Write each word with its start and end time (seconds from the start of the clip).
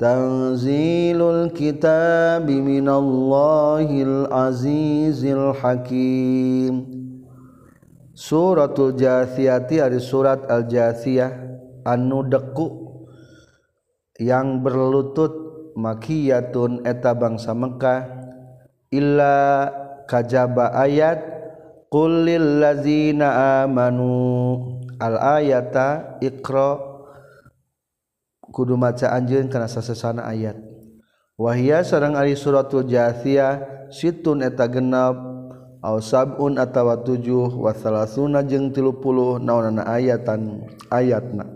Tanzilul 0.00 1.52
kitab 1.52 2.48
minallahil 2.48 4.24
azizil 4.32 5.52
hakim. 5.60 6.88
Suratul 8.16 8.96
Jathiyati 8.96 9.84
ari 9.84 10.00
surat 10.00 10.48
Al-Jathiyah 10.48 11.28
anu 11.84 12.24
deku 12.24 12.88
yang 14.16 14.64
berlutut 14.64 15.32
makiyatun 15.76 16.88
eta 16.88 17.12
bangsa 17.16 17.52
Mekah 17.56 18.00
illa 18.92 19.68
kajaba 20.08 20.72
ayat 20.76 21.20
qul 21.88 22.28
lil 22.28 22.60
ladzina 22.60 23.60
amanu 23.64 24.79
al-ayata 25.00 26.20
Iqra. 26.20 26.76
Kudu 28.50 28.76
maca 28.76 29.14
anjeun 29.16 29.48
kana 29.48 29.66
sasesana 29.66 30.28
ayat. 30.28 30.58
Wahia 31.40 31.80
sareng 31.80 32.20
ari 32.20 32.36
suratul 32.36 32.84
jathiyah 32.84 33.88
situn 33.88 34.44
eta 34.44 34.68
genep 34.68 35.16
aw 35.80 35.96
sabun 36.04 36.60
atawa 36.60 37.00
tujuh 37.00 37.48
wa 37.56 37.72
salasuna 37.72 38.44
jeung 38.44 38.68
30 38.76 39.40
naonana 39.40 39.88
ayatan 39.88 40.68
ayatna. 40.92 41.48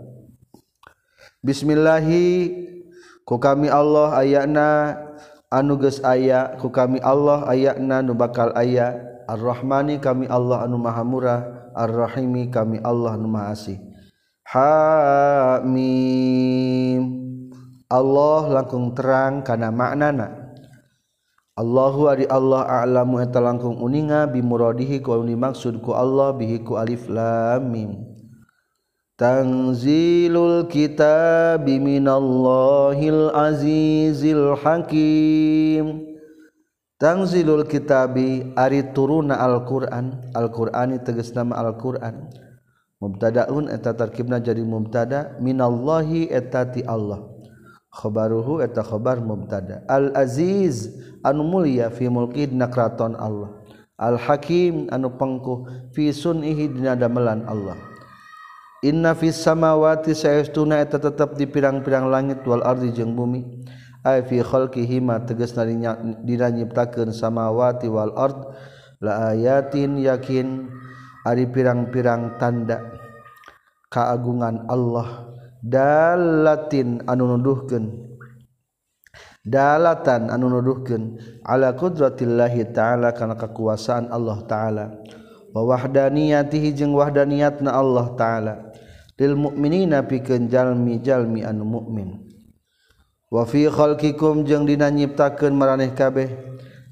Bismillahi 1.45 2.49
ku 3.21 3.37
kami 3.37 3.69
Allah 3.69 4.17
ayatna 4.17 4.97
anuges 5.55 6.03
aya 6.03 6.59
ku 6.59 6.67
kami 6.67 6.99
Allah 6.99 7.47
ayakna 7.47 8.03
nu 8.03 8.11
bakal 8.11 8.51
aya 8.59 8.99
ar-rahmani 9.31 10.03
kami 10.03 10.27
Allah 10.27 10.67
anu 10.67 10.75
maha 10.75 11.07
murah 11.07 11.71
ar-rahimi 11.71 12.51
kami 12.51 12.83
Allah 12.83 13.15
anu 13.15 13.31
maha 13.31 13.55
asih. 13.55 13.79
Hamim. 14.43 15.73
Allah 17.87 18.61
langkung 18.61 18.91
terang 18.91 19.41
kana 19.47 19.71
maknana. 19.71 20.51
Allahu 21.55 22.11
ari 22.11 22.27
Allah 22.27 22.67
a'lamu 22.83 23.23
eta 23.23 23.39
langkung 23.39 23.79
uninga 23.79 24.27
bimuradihi 24.27 24.99
ku 24.99 25.15
maksud 25.15 25.79
ku 25.79 25.95
Allah 25.95 26.35
bihi 26.35 26.59
ku 26.67 26.75
alif 26.75 27.07
lam 27.07 27.71
mim. 27.71 28.14
Tanzilul 29.15 30.67
kitab 30.67 31.63
minallahil 31.63 33.31
azizil 33.31 34.59
hakim. 34.59 36.03
Tanzilul 36.99 37.63
kitabi 37.63 38.51
ari 38.59 38.91
turuna 38.91 39.39
Al-Qur'an. 39.39 40.19
Al-Qur'ani 40.35 40.99
tegas 40.99 41.31
nama 41.31 41.63
Al-Qur'an. 41.63 42.27
Mubtada'un 42.99 43.71
eta 43.71 43.95
tarkibna 43.95 44.43
jadi 44.43 44.67
mubtada. 44.67 45.39
Minallahi 45.39 46.27
eta 46.27 46.67
ti 46.67 46.83
Allah. 46.83 47.23
Khabaruhu 47.95 48.59
eta 48.59 48.83
khabar 48.83 49.23
mubtada. 49.23 49.87
Al-Aziz 49.87 50.91
anu 51.23 51.47
mulia 51.47 51.87
fi 51.87 52.11
mulki 52.11 52.51
dina 52.51 52.67
keraton 52.67 53.15
Allah. 53.15 53.63
Al-Hakim 53.95 54.91
anu 54.91 55.15
pangkuh 55.15 55.87
fi 55.95 56.11
sunihi 56.11 56.67
dina 56.67 56.99
damelan 56.99 57.47
Allah. 57.47 57.94
Inna 58.85 59.17
fis 59.17 59.41
samawati 59.41 60.13
saestuna 60.13 60.77
eta 60.77 61.01
tetep 61.01 61.33
di 61.33 61.49
pirang-pirang 61.49 62.05
langit 62.05 62.45
wal 62.45 62.61
ardi 62.61 62.93
jeung 62.93 63.17
bumi. 63.17 63.41
Ay 64.05 64.21
fi 64.21 64.45
khalqihi 64.45 65.01
ma 65.01 65.17
tegasna 65.25 65.65
dina 66.21 66.53
nyiptakeun 66.53 67.09
samawati 67.09 67.89
wal 67.89 68.13
ard. 68.13 68.37
La 69.01 69.33
ayatin 69.33 69.97
yakin 69.97 70.69
ari 71.25 71.49
pirang-pirang 71.49 72.37
tanda 72.37 72.93
kaagungan 73.89 74.69
Allah. 74.69 75.33
Dalatin 75.65 77.01
anu 77.09 77.25
nuduhkeun. 77.25 77.89
Dalatan 79.41 80.29
anu 80.29 80.45
nuduhkeun. 80.53 81.17
Ala 81.41 81.73
qudratillahi 81.73 82.69
taala 82.69 83.17
kana 83.17 83.33
kekuasaan 83.33 84.13
Allah 84.13 84.45
taala. 84.45 84.85
Wa 85.49 85.65
wahdaniyatihi 85.65 86.77
jeung 86.77 86.93
wahdaniyatna 86.93 87.73
Allah 87.73 88.13
taala. 88.13 88.53
lil 89.15 89.33
mukminina 89.35 90.03
pikeun 90.03 90.51
jalmi-jalmi 90.51 91.43
anu 91.43 91.63
mukmin 91.63 92.25
wa 93.31 93.43
fi 93.43 93.67
khalqikum 93.67 94.47
jeung 94.47 94.63
dina 94.63 94.87
nyiptakeun 94.87 95.51
maraneh 95.51 95.91
kabeh. 95.91 96.29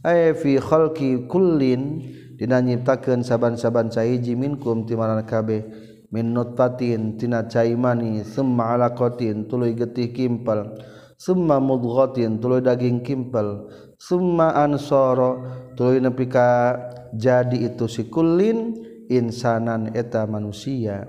Ay 0.04 0.36
fi 0.36 0.60
khalqi 0.60 1.32
kullin 1.32 2.04
dina 2.36 2.60
nyiptakeun 2.60 3.24
saban-saban 3.24 3.88
sahiji 3.88 4.36
minkum 4.36 4.84
ti 4.84 5.00
maraneh 5.00 5.24
kabeh. 5.24 5.64
Min 6.12 6.36
nutfatin 6.36 7.16
tina 7.16 7.48
cai 7.48 7.72
mani 7.80 8.28
summa 8.28 8.76
alaqatin 8.76 9.48
tuluy 9.48 9.72
getih 9.72 10.12
kimpal. 10.12 10.76
Summa 11.16 11.64
mudghatin 11.64 12.44
tuluy 12.44 12.60
daging 12.60 13.00
kimpal. 13.08 13.72
Summa 13.96 14.52
ansoro 14.60 15.48
tuluy 15.80 16.04
nepi 16.04 16.28
ka 16.28 16.76
jadi 17.16 17.72
itu 17.72 17.88
si 17.88 18.12
kullin 18.12 18.76
insanan 19.08 19.96
eta 19.96 20.28
manusia. 20.28 21.08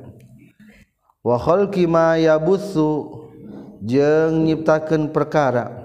wahol 1.24 1.72
kima 1.72 2.20
yabusu 2.20 3.24
jeng 3.80 4.44
nyiptakan 4.44 5.08
perkara. 5.10 5.82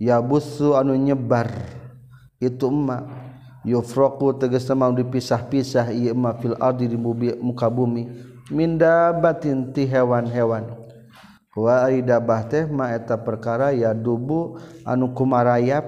Yabusu 0.00 0.74
anu 0.80 0.96
nyebar 0.96 1.52
itu 2.40 2.72
emak 2.72 3.04
yufroku 3.68 4.32
tegas 4.32 4.64
mau 4.72 4.88
dipisah-pisah 4.96 5.92
iya 5.92 6.16
emak 6.16 6.40
fil 6.40 6.56
ardi 6.56 6.88
di 6.88 6.96
muka 7.38 7.68
bumi. 7.68 8.08
Minda 8.50 9.12
batin 9.12 9.70
ti 9.70 9.84
hewan-hewan. 9.86 10.72
Wa 11.52 11.86
dabah 11.92 12.48
teh 12.48 12.64
ma 12.64 12.96
eta 12.96 13.20
perkara 13.20 13.76
ya 13.76 13.92
dubu 13.92 14.56
anu 14.88 15.12
kumarayap 15.12 15.84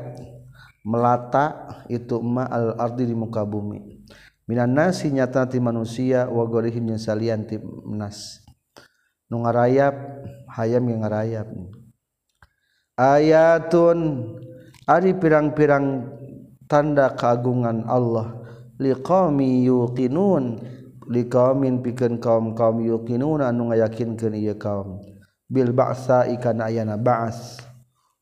melata 0.85 1.73
itu 1.89 2.21
emak 2.21 2.49
al 2.53 2.67
ardi 2.77 3.09
di 3.09 3.17
muka 3.17 3.43
bumi. 3.49 4.05
Minan 4.45 4.77
nasi 4.77 5.09
nyata 5.09 5.49
ti 5.49 5.57
manusia 5.57 6.29
wa 6.29 6.45
gorihim 6.45 6.93
yang 6.93 7.01
salian 7.01 7.49
ti 7.49 7.57
nas. 7.89 8.42
nu 9.33 9.41
ngarayap 9.41 9.97
hayam 10.53 10.85
yang 10.93 11.01
ngarayap. 11.09 11.49
Ayatun 13.01 14.29
ari 14.85 15.17
pirang-pirang 15.17 16.13
tanda 16.69 17.17
keagungan 17.17 17.89
Allah. 17.89 18.37
Liqami 18.77 19.65
yuqinun 19.65 20.61
liqamin 21.09 21.81
pikeun 21.81 22.21
kaum-kaum 22.21 22.85
yuqinun 22.85 23.41
anu 23.41 23.73
ngayakinkeun 23.73 24.37
ieu 24.37 24.53
kaum. 24.61 25.01
Bil 25.49 25.73
ba'sa 25.73 26.29
ikana 26.29 26.69
ayana 26.69 27.01
ba'as. 27.01 27.65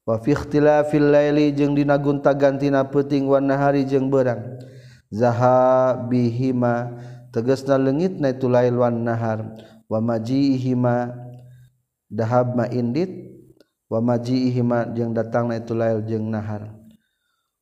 Wa 0.06 0.22
fi 0.22 0.38
ikhtilafil 0.38 1.10
laili 1.10 1.50
jeung 1.50 1.74
dina 1.74 1.98
gunta-gantina 1.98 2.86
peuting 2.86 3.26
wan 3.26 3.50
nahari 3.50 3.82
jeung 3.82 4.06
beurang. 4.06 4.62
Zahabihima 5.10 6.94
tegasna 7.34 7.74
leungitna 7.74 8.30
itu 8.30 8.46
lail 8.46 8.78
wan 8.78 9.02
nahar. 9.02 9.58
Wamajihima 9.90 11.10
dahab 12.06 12.54
indit. 12.70 13.26
Wamajihima 13.90 14.94
jeung 14.94 15.10
datangna 15.10 15.58
itu 15.58 15.74
lail 15.74 16.06
jeung 16.06 16.30
nahar. 16.30 16.78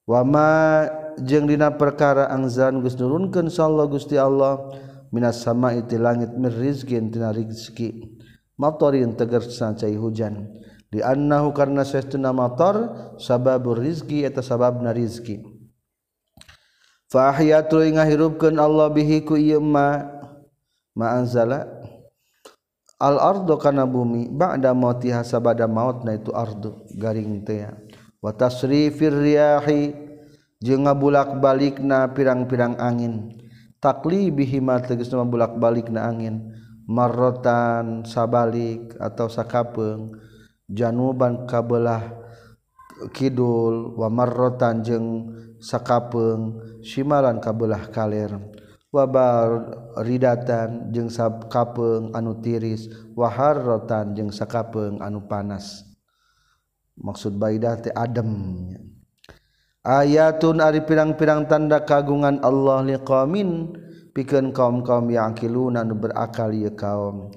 Wama 0.05 0.85
jeung 1.25 1.49
dina 1.49 1.73
perkara 1.73 2.29
angzan 2.29 2.85
Gus 2.85 3.01
nurunkeun 3.01 3.49
sallallahu 3.49 3.97
Gusti 3.97 4.21
Allah 4.21 4.61
minas 5.09 5.41
sama 5.41 5.73
itu 5.73 5.97
langit 5.97 6.37
mir 6.37 6.53
rizqin 6.53 7.09
tina 7.09 7.33
rizki 7.33 8.13
matorin 8.61 9.17
tegar 9.17 9.41
sancai 9.41 9.97
hujan. 9.97 10.53
Di 10.93 11.01
annahu 11.01 11.57
karna 11.57 11.81
sestuna 11.81 12.29
mator 12.37 12.93
sababur 13.17 13.81
rizki 13.81 14.29
eta 14.29 14.45
sababna 14.45 14.93
rizki. 14.93 15.41
Fa 17.09 17.33
ahyatu 17.33 17.81
ngahirupkeun 17.81 18.61
Allah 18.61 18.93
bihi 18.93 19.25
ku 19.25 19.41
ieu 19.41 19.65
ma 19.65 20.13
ma 20.93 21.17
anzala 21.17 21.78
al-ardu 22.99 23.55
kana 23.59 23.87
bumi 23.87 24.27
ba'da 24.29 24.75
mautiha 24.75 25.23
sabada 25.23 25.71
mautna 25.71 26.19
itu 26.19 26.35
ardu 26.35 26.87
garing 26.99 27.47
teh 27.47 27.71
wa 28.19 28.35
tasrifir 28.35 29.15
riyahi 29.15 29.95
jeung 30.59 30.91
ngabulak-balikna 30.91 32.11
pirang-pirang 32.15 32.75
angin. 32.83 33.31
Taklibihi 33.79 34.59
ma 34.59 34.83
tegasna 34.83 35.23
bulak-balikna 35.23 36.03
angin. 36.11 36.51
Marrotan 36.89 38.03
sabalik 38.09 38.97
atau 38.97 39.29
sakapeung 39.29 40.17
januban 40.67 41.45
kabelah 41.47 42.01
kidul 43.13 43.95
wa 43.95 44.09
marrotan 44.09 44.83
jeung 44.83 45.07
sakapeung 45.63 46.59
simalan 46.83 47.39
kabelah 47.39 47.87
kaler. 47.93 48.35
wabar 48.89 49.75
ridatan 50.01 50.91
jeung 50.93 51.13
sab 51.13 51.49
anu 52.15 52.41
tiris. 52.41 52.89
Wahar 53.13 53.61
rotan 53.61 54.17
jeung 54.17 54.33
sakapeng 54.33 55.03
anu 55.05 55.25
panas. 55.29 55.85
Maksud 56.99 57.39
baidah 57.39 57.79
teh 57.79 57.95
adem. 57.95 58.75
Ayatun 59.87 60.59
ari 60.59 60.83
pirang-pirang 60.83 61.47
tanda 61.47 61.81
kagungan 61.87 62.43
Allah 62.43 62.83
liqamin 62.83 63.73
pikeun 64.13 64.51
kaum-kaum 64.51 65.07
yaqiluna 65.09 65.87
anu 65.87 65.95
berakal 65.95 66.51
ieu 66.51 66.75
kaum. 66.75 67.31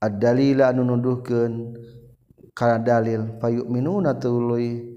Ad-dalila 0.00 0.72
anu 0.72 0.84
nuduhkeun 0.88 1.76
kana 2.54 2.78
dalil 2.78 3.36
fayu'minuna 3.42 4.14
tuluy 4.16 4.93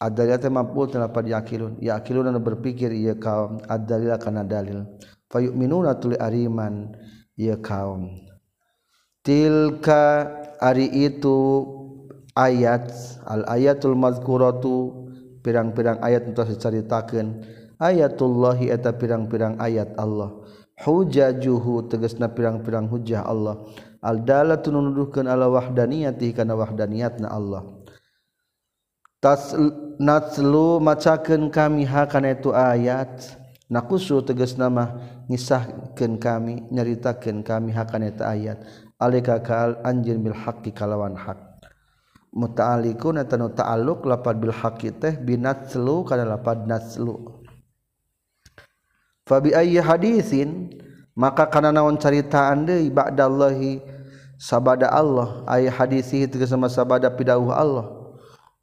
ad-dalil 0.00 0.40
teh 0.40 0.48
mampu 0.48 0.88
tanpa 0.88 1.20
yakilun 1.20 1.76
yakilun 1.76 2.32
anu 2.32 2.40
berpikir 2.40 2.88
ieu 2.96 3.14
kaum 3.20 3.60
ad-dalil 3.68 4.16
kana 4.16 4.42
dalil. 4.42 4.88
Fayu'minuna 5.28 6.00
tuli 6.00 6.16
ariman 6.16 6.96
ieu 7.36 7.60
kaum. 7.60 8.08
Tilka 9.20 10.32
ari 10.56 10.88
itu 10.88 11.68
ayat 12.32 12.88
al 13.28 13.44
ayatul 13.52 13.92
mazkuratu 13.94 15.04
pirang-pirang 15.44 16.00
ayat 16.00 16.24
nu 16.24 16.32
dicaritakeun. 16.32 17.44
Ayatullahi 17.80 18.68
eta 18.68 18.92
pirang-pirang 18.92 19.56
ayat 19.56 19.96
Allah. 19.96 20.36
Hujajuhu 20.80 21.88
tegasna 21.92 22.28
pirang-pirang 22.32 22.88
hujah 22.88 23.24
Allah. 23.24 23.60
Al 24.00 24.24
dalatun 24.24 24.80
nuduhkeun 24.80 25.28
ala 25.28 25.48
wahdaniyati 25.48 26.32
kana 26.32 26.56
wahdaniyatna 26.56 27.28
Allah. 27.28 27.79
tasnatslu 29.20 30.80
macakeun 30.80 31.52
kami 31.52 31.84
hakana 31.84 32.32
itu 32.32 32.50
ayat? 32.56 33.36
Nakusu 33.70 34.18
tegas 34.26 34.58
nama 34.58 34.98
ngisahkeun 35.30 36.18
kami 36.18 36.66
nyaritakeun 36.74 37.46
kami 37.46 37.70
hakana 37.70 38.10
itu 38.10 38.24
ayat. 38.24 38.58
Alika 38.98 39.38
kal 39.40 39.78
anjin 39.86 40.24
bil 40.24 40.34
haqqi 40.34 40.74
kalawan 40.74 41.14
hak. 41.14 41.38
Muta'alikun 42.34 43.22
eta 43.22 43.38
nu 43.38 43.52
ta'alluq 43.52 44.08
lapad 44.08 44.40
bil 44.40 44.54
haqqi 44.54 44.90
teh 44.96 45.14
binatslu 45.18 46.02
kana 46.06 46.22
lapad 46.22 46.62
natslu 46.62 47.42
fa 49.26 49.38
bi 49.42 49.50
ayyi 49.54 49.78
haditsin 49.82 50.70
maka 51.14 51.46
kana 51.46 51.70
naon 51.70 51.98
caritaan 51.98 52.66
deui 52.66 52.90
ba'dallahi 52.90 53.82
sabada 54.40 54.90
Allah. 54.90 55.44
Aya 55.46 55.70
hadisi 55.70 56.26
tegas 56.26 56.50
sama 56.50 56.66
sabada 56.66 57.12
pidauh 57.12 57.52
Allah. 57.52 57.99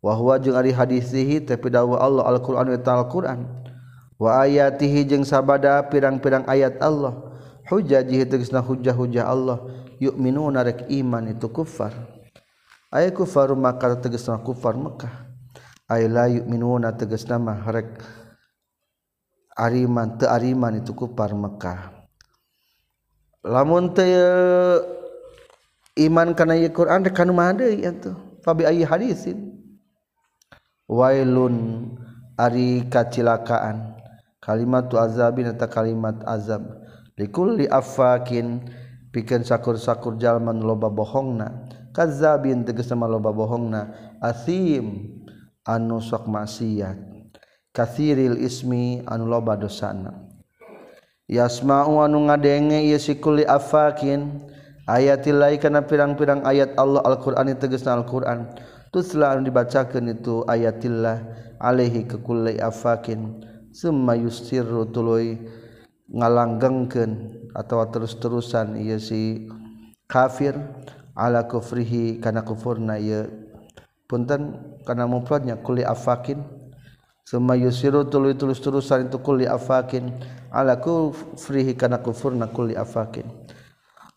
wahwa 0.07 0.39
jeung 0.39 0.55
ari 0.55 0.71
hadisihi 0.71 1.43
teh 1.43 1.59
pidawa 1.59 1.99
Allah 1.99 2.23
Al-Qur'an 2.31 2.71
wa 2.71 2.79
Al-Qur'an. 2.79 3.43
Wa 4.15 4.47
ayatihi 4.47 5.03
jeung 5.03 5.27
sabada 5.27 5.83
pirang-pirang 5.91 6.47
ayat 6.47 6.79
Allah. 6.79 7.35
Hujajihi 7.67 8.23
tegasna 8.23 8.63
hujah-hujah 8.63 9.27
Allah. 9.27 9.67
Yu'minuna 9.99 10.63
rek 10.63 10.87
iman 10.87 11.27
itu 11.27 11.51
kufar. 11.51 11.91
Ay 12.87 13.11
kufar 13.11 13.51
maka 13.51 13.99
tegasna 13.99 14.39
kufar 14.39 14.79
Mekah 14.79 15.27
ay 15.91 16.07
la 16.07 16.31
yu'minuna 16.31 16.95
tegasna 16.95 17.35
mah 17.39 17.63
rek 17.67 17.99
ariman 19.59 20.15
teu 20.19 20.27
ariman 20.27 20.79
itu 20.79 20.91
kufar 20.95 21.35
Mekah 21.35 22.07
lamun 23.43 23.91
teu 23.91 24.83
iman 25.99 26.31
kana 26.31 26.55
Al-Qur'an 26.55 27.03
rek 27.03 27.15
kanu 27.15 27.35
mah 27.35 27.51
deui 27.55 27.83
atuh 27.83 28.15
fa 28.39 28.55
bi 28.55 28.63
ayi 28.63 28.87
hadisin. 28.87 29.56
wailun 30.87 31.87
ari 32.39 32.87
kacilakaan. 32.87 33.99
Kalimat 34.39 34.87
tu 34.87 34.95
azabin 34.95 35.51
eta 35.51 35.67
kalimat 35.67 36.23
azab. 36.23 36.63
Likulli 37.19 37.67
afakin 37.67 38.63
pikeun 39.11 39.43
sakur-sakur 39.43 40.15
jalma 40.15 40.55
loba 40.55 40.87
bohongna. 40.87 41.67
Kadzabin 41.91 42.63
tegas 42.63 42.87
sama 42.87 43.11
loba 43.11 43.35
bohongna. 43.35 43.91
Asim 44.23 45.11
anu 45.67 45.99
sok 45.99 46.31
maksiat. 46.31 46.95
Kathiril 47.75 48.39
ismi 48.39 49.03
anu 49.03 49.27
loba 49.27 49.59
dosana. 49.59 50.27
Yasma'u 51.27 51.99
anu 51.99 52.31
ngadenge 52.31 52.87
ieu 52.87 52.95
sikuli 52.95 53.43
afakin 53.43 54.47
ayatilai 54.87 55.59
kana 55.59 55.83
pirang-pirang 55.83 56.47
ayat 56.47 56.79
Allah 56.79 57.03
Al-Qur'an 57.03 57.51
tegasna 57.59 57.99
al 57.99 58.07
quran 58.07 58.47
tusla 58.91 59.37
dibacakeun 59.39 60.15
itu 60.15 60.43
ayatillah 60.47 61.23
alaihi 61.59 62.07
ke 62.07 62.17
kulli 62.21 62.57
afakin. 62.61 63.43
Summa 63.73 64.17
yusirru 64.17 64.89
tuluy 64.89 65.37
ngalanggengkeun 66.09 67.11
atau 67.53 67.83
terus-terusan 67.91 68.79
ieu 68.79 68.97
si 68.97 69.45
kafir 70.07 70.55
ala 71.13 71.45
kufrihi 71.45 72.17
kana 72.23 72.41
kufurna 72.41 72.95
ieu 72.95 73.27
punten 74.07 74.55
kana 74.87 75.05
mufradnya 75.05 75.59
kulli 75.59 75.83
afakin. 75.83 76.41
Suma 77.27 77.59
yusiru 77.59 78.07
tuluy 78.07 78.39
tulus-tulusan 78.39 79.11
itu 79.11 79.19
kulli 79.19 79.43
afakin 79.43 80.15
ala 80.47 80.79
kufrihi 80.79 81.75
kana 81.75 81.99
kufurna 81.99 82.47
kulli 82.47 82.71
afakin. 82.71 83.27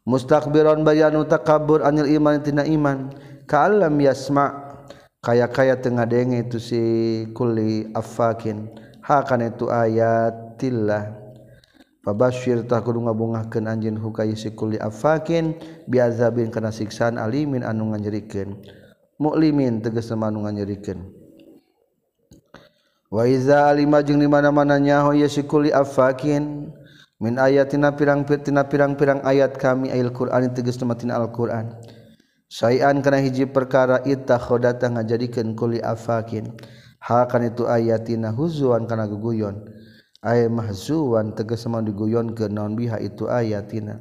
Mustakbiran 0.07 0.87
bayanu 0.87 1.27
takabur 1.27 1.83
anil 1.83 2.07
iman 2.07 2.39
tina 2.39 2.63
iman 2.63 3.11
kalam 3.51 3.99
yasma. 3.99 4.71
Kaya 5.19 5.51
kaya 5.51 5.75
tengah 5.77 6.07
denge 6.07 6.47
itu 6.47 6.63
si 6.63 6.83
kuli 7.35 7.91
afakin. 7.93 8.71
Hakan 9.03 9.51
itu 9.51 9.67
ayatillah. 9.67 11.21
Fabashir 12.01 12.65
tah 12.65 12.81
kudu 12.81 13.05
ngabungahkeun 13.05 13.69
anjeun 13.69 14.01
hukay 14.01 14.33
si 14.33 14.57
kuli 14.57 14.81
afakin 14.81 15.53
biazabin 15.85 16.49
kana 16.49 16.73
siksaan 16.73 17.21
alimin 17.21 17.61
anu 17.61 17.93
nganyerikeun 17.93 18.57
muklimin 19.21 19.85
tegas 19.85 20.09
anu 20.09 20.49
nganyerikeun 20.49 21.13
Wa 23.13 23.29
iza 23.29 23.69
alima 23.69 24.01
jeung 24.01 24.17
di 24.17 24.31
mana-mana 24.31 24.81
nyaho 24.81 25.13
ye 25.13 25.29
si 25.29 25.45
kuli 25.45 25.69
afakin 25.75 26.73
min 27.21 27.35
ayatina 27.37 27.93
pirang-pirang 27.93 28.65
pirang-pirang 28.65 29.21
ayat 29.27 29.61
kami 29.61 29.93
ayat 29.93 30.15
Qur'an 30.17 30.47
tegas 30.57 30.81
tematina 30.81 31.21
Al-Qur'an. 31.21 31.75
sayan 32.51 32.99
kana 33.01 33.23
hiji 33.23 33.47
perkara 33.47 34.03
itakhodata 34.03 34.91
ngajadikeun 34.91 35.55
kuli 35.55 35.79
afakin. 35.79 36.51
Hakan 37.01 37.49
itu 37.49 37.65
ayatina 37.65 38.29
huzuan 38.29 38.85
kana 38.85 39.09
guguyon 39.09 39.65
ay 40.21 40.53
mahzuan 40.53 41.33
tegas 41.33 41.65
mau 41.65 41.81
diguyon 41.81 42.37
ke 42.37 42.49
naon 42.53 42.77
biha 42.77 43.01
itu 43.01 43.25
ayatina. 43.29 44.01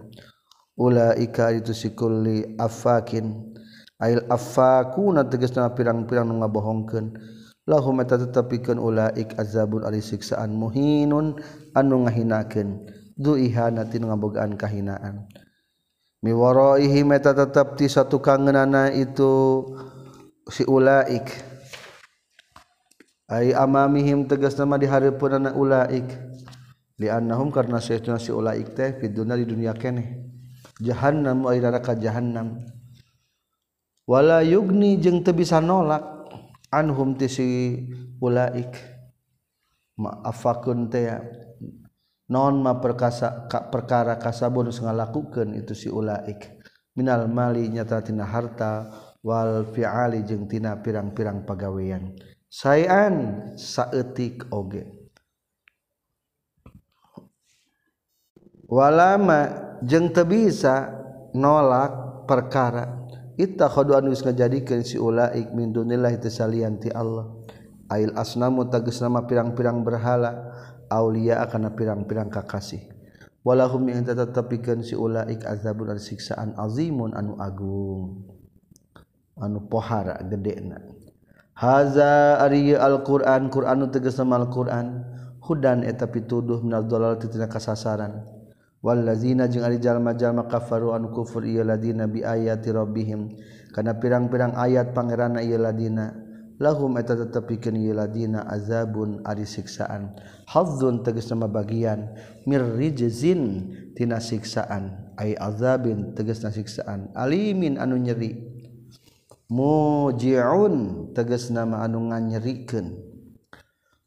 Ulaika 0.79 1.51
itu 1.51 1.75
sikuli 1.75 2.55
afakin. 2.55 3.55
Ail 3.99 4.23
afakuna 4.31 5.27
nama 5.27 5.75
pirang-pirang 5.75 6.23
nu 6.27 6.39
ngabohongkeun. 6.39 7.19
Lahum 7.67 7.99
eta 7.99 8.15
ulaik 8.79 9.35
azabun 9.35 9.83
ali 9.83 9.99
siksaan 9.99 10.55
muhinun 10.55 11.35
anu 11.75 12.07
ngahinakeun. 12.07 12.87
Duiha 13.19 13.75
natin 13.75 14.07
ngabogaan 14.07 14.55
kahinaan. 14.55 15.27
miwaraihi 16.19 17.03
meta 17.07 17.31
tetap 17.31 17.79
ti 17.79 17.87
satu 17.87 18.19
kangenana 18.19 18.91
itu 18.91 19.63
si 20.49 20.65
ulaik. 20.67 21.29
Ai 23.29 23.53
amamihim 23.53 24.25
tegas 24.25 24.57
nama 24.57 24.75
di 24.81 24.89
hareupeunana 24.89 25.53
ulaik. 25.53 26.09
Liannahum 26.99 27.53
karna 27.53 27.79
saytuna 27.79 28.19
si 28.19 28.33
ulaik 28.33 28.75
teh 28.75 28.97
fi 28.97 29.07
dunya 29.07 29.37
di 29.37 29.45
dunia 29.45 29.71
keneh. 29.71 30.19
Jahannam 30.81 31.45
ai 31.47 31.61
neraka 31.61 31.95
jahannam. 31.95 32.59
Wala 34.09 34.41
yugni 34.41 34.97
jeung 34.97 35.21
teu 35.21 35.37
bisa 35.37 35.61
nolak 35.61 36.01
anhum 36.73 37.13
ti 37.13 37.29
si 37.29 37.47
ulaik. 38.17 38.73
Maafakun 39.95 40.89
teh 40.89 41.05
non 42.29 42.61
ma 42.61 42.77
perkasa 42.77 43.49
ka, 43.49 43.67
perkara 43.73 44.21
kasabun 44.21 44.69
ngalakukeun 44.69 45.57
itu 45.57 45.73
si 45.73 45.89
ulaik. 45.89 46.61
Minal 46.93 47.27
mali 47.29 47.69
nyata 47.69 48.05
tina 48.05 48.25
harta 48.25 48.89
wal 49.25 49.65
fi'ali 49.73 50.21
jeung 50.25 50.45
tina 50.45 50.77
pirang-pirang 50.77 51.45
pagawean. 51.45 52.13
Sayan 52.49 53.49
saeutik 53.57 54.45
oge. 54.53 54.85
Walama 58.69 59.77
jeung 59.81 60.13
teu 60.13 60.25
nolak 61.33 62.25
perkara. 62.29 62.97
Jadikan 63.39 64.83
si 64.83 64.99
ulaikti 64.99 66.91
Allah. 66.91 67.25
Ail 67.89 68.13
asnamu 68.13 68.67
tagis 68.69 69.01
nama 69.01 69.25
pirang-pirang 69.25 69.81
berhala 69.81 70.51
Aulia 70.89 71.45
akan 71.45 71.69
pirang-pirang 71.77 72.33
kakasih. 72.33 72.81
Walahum 73.45 73.87
yang 73.87 74.03
si 74.83 74.99
ulaik 74.99 75.47
azabun 75.47 75.95
ar 75.95 75.99
siksaan 76.01 76.57
azimun 76.59 77.15
anu 77.15 77.39
agung. 77.39 78.27
Anu 79.39 79.63
pohara 79.71 80.19
gedena. 80.27 80.83
Haza 81.55 82.41
ari 82.43 82.75
alquran 82.75 83.47
qur'anu 83.47 83.87
sama 84.11 84.41
alquran. 84.43 85.07
Hudan 85.39 85.81
eta 85.81 86.05
pituduh 86.05 86.61
minal 86.61 86.85
dalal 86.85 87.17
tina 87.17 87.47
kasasaran. 87.47 88.21
Wallazina 88.83 89.49
jeung 89.49 89.65
ari 89.65 89.79
jalma-jalma 89.81 90.45
kafaru 90.45 90.93
anu 90.93 91.09
kufur 91.11 91.43
ieu 91.43 91.63
ladina 91.63 92.05
bi 92.05 92.21
ayati 92.21 92.69
rabbihim. 92.69 93.33
Kana 93.71 93.97
pirang-pirang 93.97 94.55
ayat 94.55 94.91
pangeranna 94.91 95.41
ieu 95.41 95.57
ladina. 95.57 96.28
lahum 96.59 96.99
eta 96.99 97.15
tetep 97.15 97.47
pikeun 97.47 97.79
ladina 97.95 98.43
azabun 98.45 99.23
ari 99.23 99.47
siksaan 99.47 100.19
hazzun 100.49 101.05
tegas 101.05 101.29
nama 101.29 101.45
bagian. 101.45 102.09
Mirrijzin 102.49 103.71
tina 103.93 104.17
siksaan. 104.17 105.13
Ai 105.19 105.37
azabin 105.37 106.17
tegasna 106.17 106.49
siksaan. 106.49 107.13
Alimin 107.13 107.77
anu 107.77 108.01
nyeri. 108.01 108.49
Mujiun 109.49 111.09
tegas 111.13 111.53
nama 111.53 111.85
anu 111.85 112.09
nganyerikeun. 112.09 112.97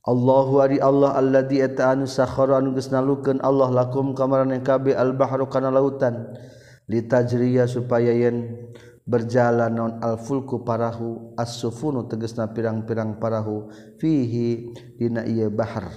Allahu 0.03 0.59
ari 0.59 0.83
Allah 0.83 1.15
alladzi 1.15 1.63
eta 1.63 1.95
anu 1.95 2.11
sakhara 2.11 2.59
anu 2.59 2.75
geus 2.75 2.91
nalukeun. 2.91 3.39
Allah 3.39 3.71
lakum 3.71 4.19
kamaran 4.19 4.51
kabe 4.67 4.99
al-bahru 4.99 5.47
kana 5.47 5.71
lautan. 5.71 6.35
Litajriya 6.91 7.71
supaya 7.71 8.11
yen 8.11 8.59
berjalan 9.03 9.73
non 9.75 9.93
al-fulku 9.99 10.63
parahu 10.63 11.35
as-sufunu 11.35 12.07
teges 12.07 12.39
na 12.39 12.47
pirang-pirang 12.51 13.19
parahu 13.19 13.71
fihi 13.99 14.71
dina 14.99 15.27
iya 15.27 15.51
bahar. 15.51 15.91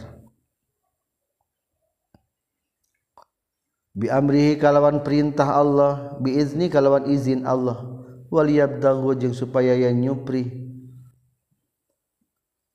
Bi 3.95 4.11
amrihi 4.11 4.59
kalawan 4.59 5.05
perintah 5.05 5.55
Allah 5.55 6.19
bi 6.19 6.35
izni 6.35 6.67
kalawan 6.67 7.07
izin 7.07 7.47
Allah. 7.47 7.93
Waliabdahu 8.27 9.15
supaya 9.31 9.77
yang 9.77 9.95
nyupri. 10.01 10.49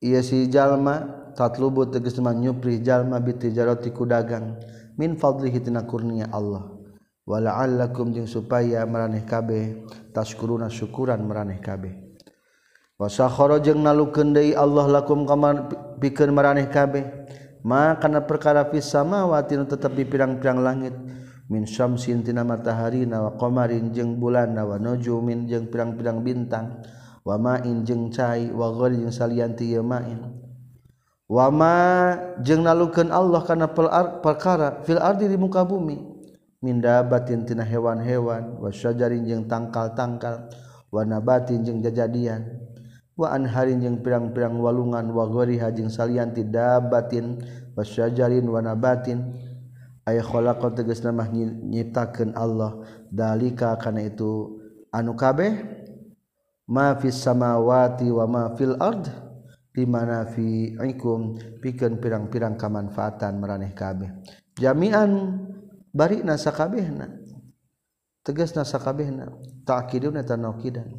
Ia 0.00 0.25
si 0.25 0.49
jalma 0.49 1.20
tatlubu 1.37 1.84
tegas 1.92 2.16
teman 2.16 2.40
nyupri 2.40 2.80
jalma 2.80 3.20
bitijarati 3.20 3.92
ku 3.92 4.08
dagang 4.08 4.56
min 4.96 5.20
fadlihi 5.20 5.60
tina 5.60 5.84
kurnia 5.84 6.32
Allah 6.32 6.79
wala'allakum 7.30 8.10
jeung 8.10 8.26
supaya 8.26 8.82
maraneh 8.82 9.22
kabeh 9.22 9.87
taskuruna 10.10 10.66
syukuran 10.66 11.22
maraneh 11.22 11.62
kabeh. 11.62 11.94
Wasakhara 12.99 13.62
jeung 13.62 13.87
nalukeun 13.87 14.34
deui 14.34 14.52
Allah 14.58 15.00
lakum 15.00 15.22
kama 15.22 15.70
pikeun 16.02 16.34
maraneh 16.34 16.66
kabeh. 16.66 17.06
Ma 17.62 17.94
kana 18.02 18.26
perkara 18.26 18.66
fis 18.72 18.90
samawati 18.90 19.54
nu 19.54 19.64
tetep 19.70 19.94
di 19.94 20.02
pirang-pirang 20.02 20.58
langit. 20.58 20.96
Min 21.46 21.66
syamsin 21.70 22.26
tina 22.26 22.42
matahari 22.42 23.06
wa 23.06 23.38
qamarin 23.38 23.94
jeung 23.94 24.18
bulan 24.18 24.58
wa 24.58 24.76
nujumin 24.76 25.46
jeung 25.46 25.70
pirang-pirang 25.70 26.20
bintang. 26.26 26.82
Wa 27.22 27.38
ma'in 27.38 27.87
jeung 27.87 28.10
cai 28.10 28.50
wa 28.50 28.75
ghari 28.75 29.06
jeung 29.06 29.14
salianti 29.14 29.70
ieu 29.70 29.87
ma'in. 29.87 30.20
Wa 31.30 31.46
ma 31.49 31.76
jeung 32.42 32.66
nalukeun 32.66 33.14
Allah 33.14 33.46
kana 33.46 33.70
perkara 34.18 34.82
fil 34.82 34.99
ardi 34.99 35.30
di 35.30 35.38
muka 35.38 35.62
bumi 35.62 36.10
minda 36.61 37.00
batintina 37.05 37.64
hewan-hewan 37.64 38.61
wasyajarin 38.61 39.25
jeung 39.25 39.45
tangkal-tangkal 39.49 40.49
warna 40.93 41.21
batin 41.21 41.64
jeung 41.64 41.81
jajadian 41.81 42.47
wa 43.17 43.33
anharin 43.33 43.81
jeung 43.81 44.00
pirang-pirang 44.05 44.57
walungan 44.61 45.09
wa 45.12 45.25
wagoriha 45.25 45.73
jeung 45.73 45.88
salianti 45.88 46.45
dabatin 46.45 47.40
wasyajarin 47.76 48.45
warna 48.49 48.76
batin 48.76 49.21
nabatin. 49.21 49.49
Khalaqat 50.11 50.75
tegas 50.75 51.07
nama 51.07 51.23
nyiptakeun 51.31 52.35
Allah. 52.35 52.83
Dalika 53.14 53.79
kana 53.79 54.02
itu 54.02 54.59
anu 54.90 55.14
kabeh? 55.14 55.55
Ma 56.67 56.99
fis 56.99 57.19
samawati 57.23 58.11
wa 58.11 58.26
ma 58.26 58.43
fil 58.59 58.75
ard 58.79 59.07
di 59.71 59.87
mana 59.87 60.26
fi 60.26 60.75
ikum 60.75 61.38
pikeun 61.62 62.02
pirang-pirang 62.02 62.59
kamanfaatan 62.59 63.38
maraneh 63.38 63.71
kabeh. 63.71 64.11
Jami'an 64.59 65.11
bari 65.94 66.23
nasakabehna. 66.25 67.11
Tegas 68.25 68.52
nasakabehna. 68.52 69.30
Ta'kidun 69.64 70.18
eta 70.18 70.35
naukidan 70.35 70.90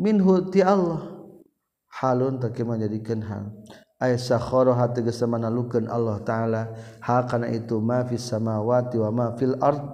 minhu 0.00 0.48
ti 0.48 0.64
Allah. 0.64 1.20
Halun 2.00 2.40
teu 2.40 2.64
menjadikan 2.64 3.20
hal. 3.28 3.44
Aisa 4.00 4.40
sakharaha 4.40 4.96
tegas 4.96 5.20
manalukeun 5.20 5.84
Allah 5.92 6.16
taala. 6.24 6.62
Ha 7.04 7.28
kana 7.28 7.52
itu 7.52 7.76
ma 7.84 8.00
fis 8.08 8.24
samawati 8.24 8.96
wa 8.96 9.10
ma 9.12 9.26
fil 9.36 9.52
ard. 9.60 9.84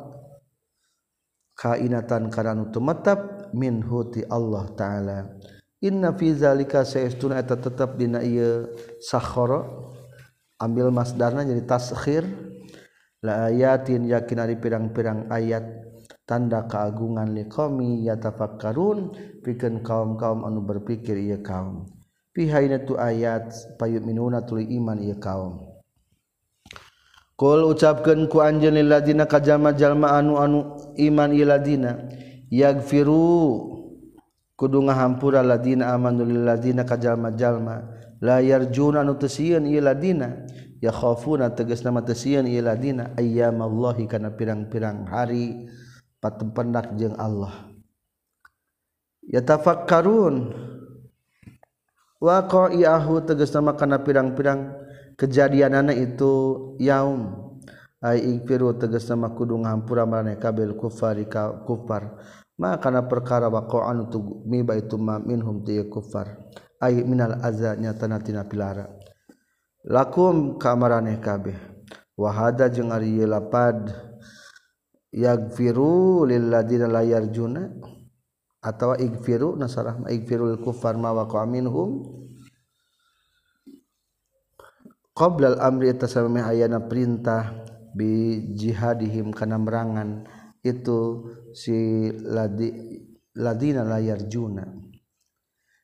Kainatan 1.58 2.30
kana 2.30 2.68
tumetap 2.70 3.50
minhu 3.50 4.06
ti 4.14 4.22
Allah 4.30 4.70
taala. 4.78 5.18
Inna 5.82 6.14
fi 6.14 6.30
zalika 6.36 6.86
saestuna 6.86 7.42
eta 7.42 7.58
tetep 7.58 7.98
dina 7.98 8.22
ieu 8.22 8.70
sakhara 9.02 9.66
ambil 10.62 10.94
masdarna 10.94 11.42
jadi 11.42 11.64
taskhir. 11.66 12.22
la 13.24 13.48
ayatin 13.48 14.04
yakin 14.04 14.38
ari 14.42 14.56
pirang-pirang 14.60 15.30
ayat 15.32 15.64
tanda 16.26 16.66
keagungan 16.66 17.32
liqami 17.32 18.02
yatafakkarun 18.04 19.14
pikeun 19.40 19.80
kaum-kaum 19.80 20.42
anu 20.42 20.60
berpikir 20.66 21.16
ieu 21.16 21.40
kaum. 21.40 21.86
Pihaina 22.34 22.84
tu 22.84 22.98
ayat 23.00 23.48
payuminuna 23.80 24.44
tuli 24.44 24.68
iman 24.76 25.00
ieu 25.00 25.16
kaum. 25.16 25.64
Qul 27.36 27.64
ucapkeun 27.68 28.28
ku 28.28 28.40
anjeun 28.44 28.76
lil 28.76 28.88
ladina 28.88 29.24
kajama 29.24 29.72
jalma 29.72 30.16
anu 30.16 30.36
anu 30.36 30.58
iman 30.96 31.30
ieu 31.32 31.48
ladina 31.48 32.08
yagfiru 32.48 33.76
kudu 34.56 34.88
ngahampura 34.88 35.44
ladina 35.44 35.92
amanu 35.92 36.24
lil 36.24 36.42
ladina 36.48 36.84
kajama 36.84 37.32
jalma 37.36 37.84
la 38.24 38.40
yarjuna 38.40 39.04
nu 39.04 39.20
teu 39.20 39.28
sieun 39.28 39.68
ieu 39.68 39.84
ladina 39.84 40.48
yakhafuna 40.80 41.52
tegas 41.52 41.84
nama 41.84 42.04
tesieun 42.04 42.48
ieu 42.48 42.64
ladina 42.64 43.12
ayyamallahi 43.16 44.08
kana 44.08 44.32
pirang-pirang 44.34 45.08
hari 45.08 45.68
patempendak 46.20 46.96
jeung 46.96 47.14
Allah. 47.20 47.70
Yatafakkarun. 49.26 50.54
Waqa'iahu 52.16 53.28
tegas 53.28 53.52
nama 53.52 53.76
kana 53.76 54.00
pirang-pirang 54.00 54.72
kejadianana 55.20 55.92
itu 55.92 56.32
yaum. 56.80 57.44
Ay 58.00 58.40
ikfiru 58.40 58.72
tegas 58.76 59.04
nama 59.08 59.32
kudu 59.36 59.60
ngampura 59.60 60.08
marane 60.08 60.40
kabil 60.40 60.72
kufar 60.78 61.20
ka 61.28 61.64
kufar. 61.68 62.16
Ma 62.56 62.80
kana 62.80 63.04
perkara 63.04 63.52
waqa'an 63.52 64.08
tu 64.08 64.40
miba 64.48 64.72
itu 64.80 64.96
ma 64.96 65.20
minhum 65.20 65.60
ti 65.60 65.76
kufar. 65.92 66.40
Ay 66.80 67.04
minal 67.04 67.36
azza 67.44 67.76
tanatina 67.76 68.48
pilara. 68.48 68.95
lakum 69.86 70.58
kamaraneh 70.58 71.22
kabeh. 71.22 71.56
Wahada 72.16 72.72
jeung 72.72 72.90
ari 72.90 73.20
lapad 73.28 73.92
yagfiru 75.12 76.24
lil 76.24 76.48
ladina 76.48 76.88
la 76.88 77.04
yarjuna 77.04 77.68
atawa 78.64 78.96
igfiru 78.96 79.52
nasarah 79.52 80.00
ma 80.00 80.08
igfirul 80.08 80.56
kufar 80.64 80.96
ma 80.96 81.12
waqa 81.12 81.44
minhum 81.44 82.02
qabla 85.12 85.54
al 85.54 85.58
amri 85.60 85.92
tasammi 85.92 86.40
ayana 86.40 86.80
perintah 86.88 87.52
bi 87.92 88.48
jihadihim 88.56 89.28
kana 89.36 89.60
merangan 89.60 90.24
itu 90.64 91.28
si 91.52 92.08
ladi 92.16 92.72
ladina 93.36 93.84
la 93.84 94.00
yarjuna. 94.00 94.64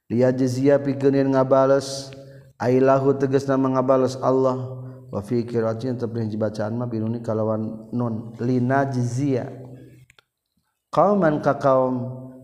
Liyajziya 0.08 0.80
pikeun 0.80 1.28
ngabales 1.28 2.08
Ailahu 2.62 3.18
tegasna 3.18 3.58
mengabales 3.58 4.14
Allah. 4.22 4.78
Wa 5.10 5.20
fi 5.20 5.42
qiraatin 5.42 5.98
tapi 5.98 6.24
bacaan 6.38 6.78
mah 6.78 6.86
biruni 6.86 7.18
kalawan 7.20 7.90
nun. 7.90 8.32
Linajziya 8.38 9.50
qauman 10.94 11.42
ka 11.42 11.58
kaum 11.58 11.94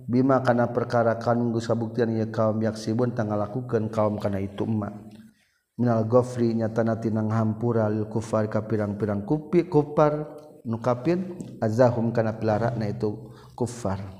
bima 0.08 0.40
kana 0.42 0.68
perkara 0.74 1.16
kan 1.16 1.38
geus 1.52 1.68
kabuktian 1.70 2.12
ieu 2.12 2.28
kaum 2.28 2.58
yaksibun 2.64 3.12
tangalakukeun 3.12 3.92
kaum 3.92 4.16
kana 4.16 4.40
itu 4.40 4.64
emma 4.64 4.88
minal 5.76 6.08
ghafri 6.08 6.56
nyatana 6.56 6.96
tinang 6.98 7.30
hampura 7.30 7.86
lil 7.92 8.08
kufar 8.10 8.50
ka 8.50 8.66
pirang-pirang 8.66 9.22
kupi 9.22 9.68
kufar 9.70 10.26
nu 10.66 10.82
kafir 10.82 11.38
azahum 11.62 12.10
kana 12.10 12.34
pilarana 12.34 12.88
itu 12.90 13.30
kufar. 13.54 14.17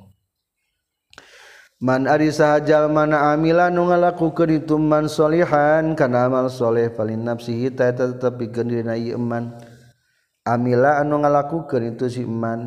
Man 1.79 2.11
ari 2.11 2.35
sahajal 2.35 2.91
mana 2.91 3.31
amila 3.31 3.71
nu 3.71 3.87
ngalakukeun 3.87 4.51
itu 4.51 4.75
man 4.83 5.07
solihan 5.07 5.95
kana 5.95 6.27
amal 6.27 6.51
soleh 6.51 6.91
paling 6.91 7.23
nafsihi 7.23 7.71
ta 7.71 7.87
eta 7.87 8.19
tetepikeun 8.19 8.67
dina 8.67 8.99
ieu 8.99 9.15
iman. 9.15 9.55
Amila 10.43 10.99
anu 10.99 11.23
ngalakukeun 11.23 11.95
itu 11.95 12.11
si 12.11 12.27
iman. 12.27 12.67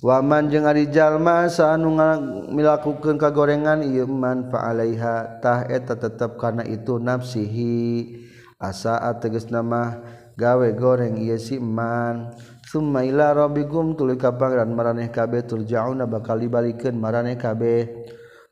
Wa 0.00 0.24
man 0.24 0.48
jeung 0.48 0.64
ari 0.64 0.88
jalma 0.88 1.52
sa 1.52 1.76
anu 1.76 2.00
ngalakukeun 2.00 3.20
kagorengan 3.20 3.84
ieu 3.84 4.08
iman 4.08 4.48
fa 4.48 4.72
alaiha 4.72 5.36
tah 5.44 5.68
eta 5.68 5.92
tetep 5.92 6.40
kana 6.40 6.64
itu 6.64 6.96
nafsihi. 6.96 8.08
Asa 8.56 8.96
ateges 9.04 9.52
nama 9.52 10.00
gawe 10.40 10.68
goreng 10.72 11.20
ieu 11.20 11.36
si 11.36 11.60
iman. 11.60 12.32
Summa 12.64 13.04
ila 13.04 13.36
rabbikum 13.36 14.00
tuluy 14.00 14.16
ka 14.16 14.32
pangeran 14.32 14.72
maraneh 14.72 15.12
kabeh 15.12 15.44
turjauna 15.44 16.08
bakal 16.08 16.40
dibalikeun 16.40 16.96
maraneh 16.96 17.36
kabeh. 17.36 18.05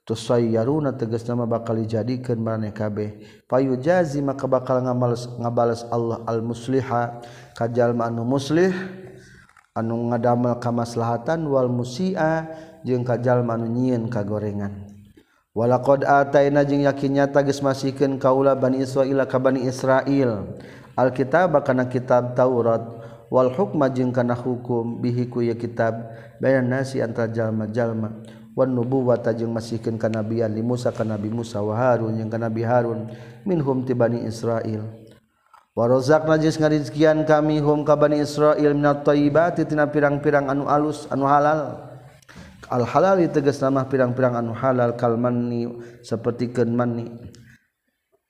tusayaruna 0.04 0.92
tegas 0.92 1.24
nama 1.24 1.48
bakal 1.48 1.80
dijadikan 1.80 2.36
maraneh 2.36 2.72
kabeh. 2.76 3.16
Payujazi 3.48 4.20
maka 4.20 4.44
bakal 4.44 4.84
ngabales 4.84 5.28
ngabales 5.40 5.82
Allah 5.88 6.20
al 6.28 6.44
musliha 6.44 7.24
ka 7.56 7.66
jalma 7.68 8.12
anu 8.12 8.24
muslih 8.28 8.72
anu 9.72 10.12
ngadamel 10.12 10.60
kamaslahatan 10.60 11.48
wal 11.48 11.72
musia 11.72 12.52
jeung 12.84 13.02
ka 13.02 13.16
jalma 13.16 13.56
anu 13.56 13.66
nyieun 13.66 14.12
kagorengan. 14.12 14.92
Walaqad 15.56 16.04
ataina 16.04 16.66
jeung 16.66 16.84
yakin 16.84 17.24
nyata 17.24 17.40
geus 17.46 17.64
masikeun 17.64 18.20
kaula 18.20 18.52
bani 18.58 18.84
Israil 18.84 19.24
ka 19.24 19.40
bani 19.40 19.64
Israil. 19.64 20.52
Alkitab 20.94 21.58
kana 21.64 21.88
kitab 21.90 22.36
Taurat. 22.38 22.82
Wal 23.32 23.50
hukma 23.50 23.90
jeung 23.90 24.14
kana 24.14 24.36
hukum 24.36 25.02
bihi 25.02 25.26
ku 25.26 25.42
kitab. 25.58 26.12
Bayan 26.38 26.70
nasi 26.70 26.98
antara 26.98 27.30
jalma-jalma 27.30 28.10
wan 28.54 28.70
nubuwata 28.70 29.34
jeung 29.34 29.50
masihkeun 29.50 29.98
kanabian 29.98 30.54
li 30.54 30.62
Musa 30.62 30.94
ka 30.94 31.02
Nabi 31.02 31.26
Musa 31.26 31.58
wa 31.58 31.74
Harun 31.74 32.14
jeung 32.14 32.30
ka 32.30 32.38
Nabi 32.38 32.62
Harun 32.62 33.10
minhum 33.42 33.82
ti 33.82 33.92
Bani 33.92 34.22
Israil. 34.22 34.86
Wa 35.74 35.90
razaqna 35.90 36.38
jeung 36.38 36.54
ngarizkian 36.62 37.26
kami 37.26 37.58
hum 37.58 37.82
ka 37.82 37.98
Bani 37.98 38.22
Israil 38.22 38.78
minat 38.78 39.02
thayyibati 39.02 39.66
tina 39.66 39.90
pirang-pirang 39.90 40.46
anu 40.46 40.70
alus 40.70 41.10
anu 41.10 41.26
halal. 41.26 41.90
Al 42.70 42.86
halal 42.86 43.20
tegas 43.28 43.58
nama 43.58 43.84
pirang-pirang 43.84 44.38
anu 44.38 44.54
halal 44.54 44.94
kal 44.94 45.18
manni 45.18 45.66
sapertikeun 46.06 46.70
manni. 46.72 47.10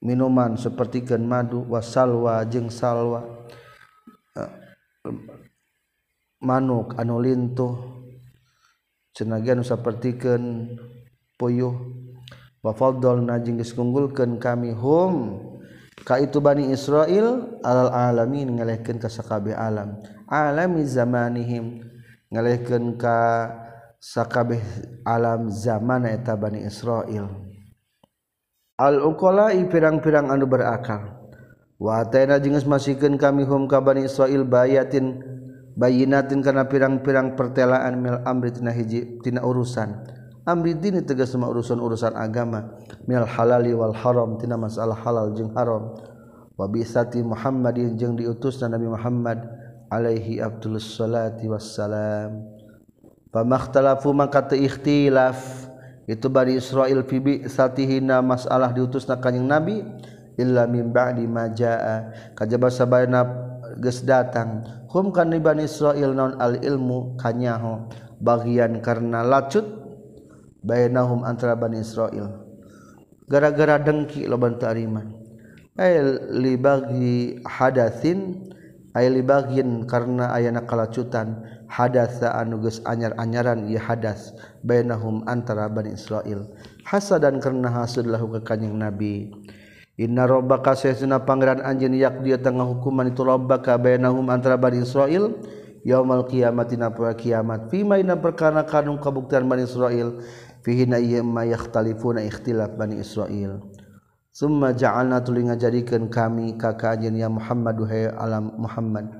Minuman 0.00 0.56
sapertikeun 0.56 1.20
madu 1.20 1.68
wasalwa 1.68 2.40
jeung 2.48 2.72
salwa. 2.72 3.44
Eh, 4.36 4.52
manuk 6.40 6.96
anu 6.96 7.20
lintuh. 7.20 8.03
senajan 9.14 9.62
usapertikeun 9.62 10.74
puyuh 11.38 11.74
wa 12.60 12.72
faddalna 12.74 13.38
jeung 13.38 13.62
geus 13.62 13.72
kami 14.42 14.74
hum 14.74 15.38
ka 16.02 16.18
itu 16.18 16.42
Bani 16.42 16.74
Israil 16.74 17.58
alal 17.62 17.94
alamin 17.94 18.58
ngalehkeun 18.58 18.98
ka 18.98 19.08
sakabeh 19.08 19.54
alam. 19.54 20.02
Alami 20.26 20.82
zamanihim 20.82 21.86
ngalehkeun 22.34 22.98
ka 22.98 23.48
sakabeh 24.02 24.60
alam 25.06 25.48
zaman 25.48 26.10
eta 26.10 26.34
Bani 26.34 26.66
Israil 26.66 27.30
al 28.74 28.98
uqala'i 29.00 29.70
pirang-pirang 29.70 30.34
anu 30.34 30.50
berakal. 30.50 31.22
Wa 31.78 32.02
ataina 32.02 32.38
jeung 32.42 32.58
kami 33.18 33.42
hum 33.46 33.66
ka 33.70 33.78
Bani 33.78 34.06
Israil 34.06 34.42
bayatin 34.42 35.33
bayinatin 35.74 36.40
karena 36.40 36.66
pirang-pirang 36.66 37.34
pertelaan 37.34 37.98
mil 37.98 38.18
amri 38.22 38.54
tina 38.54 38.70
hiji 38.70 39.20
tina 39.22 39.42
urusan. 39.42 40.22
Amri 40.44 40.76
dini 40.76 41.00
tegas 41.00 41.32
sama 41.32 41.48
urusan-urusan 41.48 42.12
agama. 42.20 42.76
Mil 43.08 43.24
halali 43.24 43.72
wal 43.72 43.96
haram 43.96 44.36
tina 44.36 44.60
masalah 44.60 44.92
halal 44.92 45.32
jeng 45.32 45.48
haram. 45.56 45.96
Wa 46.54 46.68
Muhammad 46.70 47.24
muhammadin 47.24 47.96
jeng 47.96 48.14
diutusna 48.14 48.70
nabi 48.70 48.86
muhammad 48.86 49.40
alaihi 49.88 50.44
abdul 50.44 50.76
salati 50.76 51.48
wassalam. 51.48 52.44
Pamakhtalafu 53.32 54.12
maka 54.12 54.44
teu 54.44 54.60
ikhtilaf. 54.60 55.66
Itu 56.04 56.28
bari 56.28 56.60
Israil 56.60 57.00
fi 57.08 57.16
bi'satihina 57.16 58.20
masalah 58.20 58.76
diutusna 58.76 59.16
kanyeng 59.24 59.48
nabi 59.48 59.80
illa 60.36 60.68
min 60.68 60.92
ba'di 60.92 61.24
ma 61.24 61.48
jaa. 61.48 62.12
Kajaba 62.36 62.68
sabayana 62.68 63.24
geus 63.80 64.04
datang 64.04 64.83
hum 64.94 65.10
kan 65.10 65.34
Bani 65.34 65.66
Israil 65.66 66.14
naon 66.14 66.38
al 66.38 66.62
ilmu 66.62 67.18
kanyaho. 67.18 67.90
Bagian 68.22 68.78
karena 68.78 69.26
lacut 69.26 69.66
bainahum 70.64 71.28
antara 71.28 71.52
Bani 71.52 71.84
Israil 71.84 72.44
gara-gara 73.28 73.76
dengki 73.76 74.24
loban 74.24 74.56
tariman 74.56 75.12
ay 75.76 76.00
li 76.32 76.56
bagi 76.56 77.40
hadatsin 77.44 78.48
ay 78.96 79.12
li 79.12 79.20
bagin 79.20 79.84
karena 79.84 80.32
ayana 80.32 80.64
kalacutan 80.64 81.44
hadatsa 81.68 82.32
anu 82.32 82.64
geus 82.64 82.80
anyar-anyaran 82.88 83.68
ieu 83.68 83.80
hadas 83.80 84.32
bainahum 84.64 85.20
antara 85.28 85.68
Bani 85.68 85.92
Israil 85.92 86.48
hasadan 86.88 87.44
karena 87.44 87.68
hasud 87.68 88.08
lahu 88.08 88.32
ka 88.40 88.56
kanjing 88.56 88.80
Nabi 88.80 89.32
Inna 89.94 90.26
robbaka 90.26 90.74
sayyidina 90.74 91.22
pangeran 91.22 91.62
anjeun 91.62 91.94
yak 91.94 92.18
dia 92.26 92.34
tengah 92.34 92.66
hukuman 92.66 93.06
itu 93.06 93.22
robbaka 93.22 93.78
bainahum 93.78 94.26
antara 94.26 94.58
Bani 94.58 94.82
Israil 94.82 95.38
yaumal 95.86 96.26
qiyamati 96.26 96.74
na 96.74 96.90
kiamat. 96.90 97.70
Fima 97.70 98.02
ina 98.02 98.18
perkara 98.18 98.66
kanung 98.66 98.98
kabuktian 98.98 99.46
Bani 99.46 99.62
Israil 99.62 100.18
fihi 100.66 100.90
na 100.90 100.98
yamma 100.98 101.46
yakhtalifuna 101.46 102.26
ikhtilaf 102.26 102.74
Bani 102.74 102.98
Israil. 102.98 103.62
Summa 104.34 104.74
ja'alna 104.74 105.22
tuluy 105.22 105.46
ngajadikeun 105.46 106.10
kami 106.10 106.58
ka 106.58 106.74
ka 106.74 106.98
anjeun 106.98 107.14
ya 107.14 107.30
Muhammad 107.30 107.78
duhe 107.78 108.10
alam 108.10 108.50
Muhammad. 108.58 109.14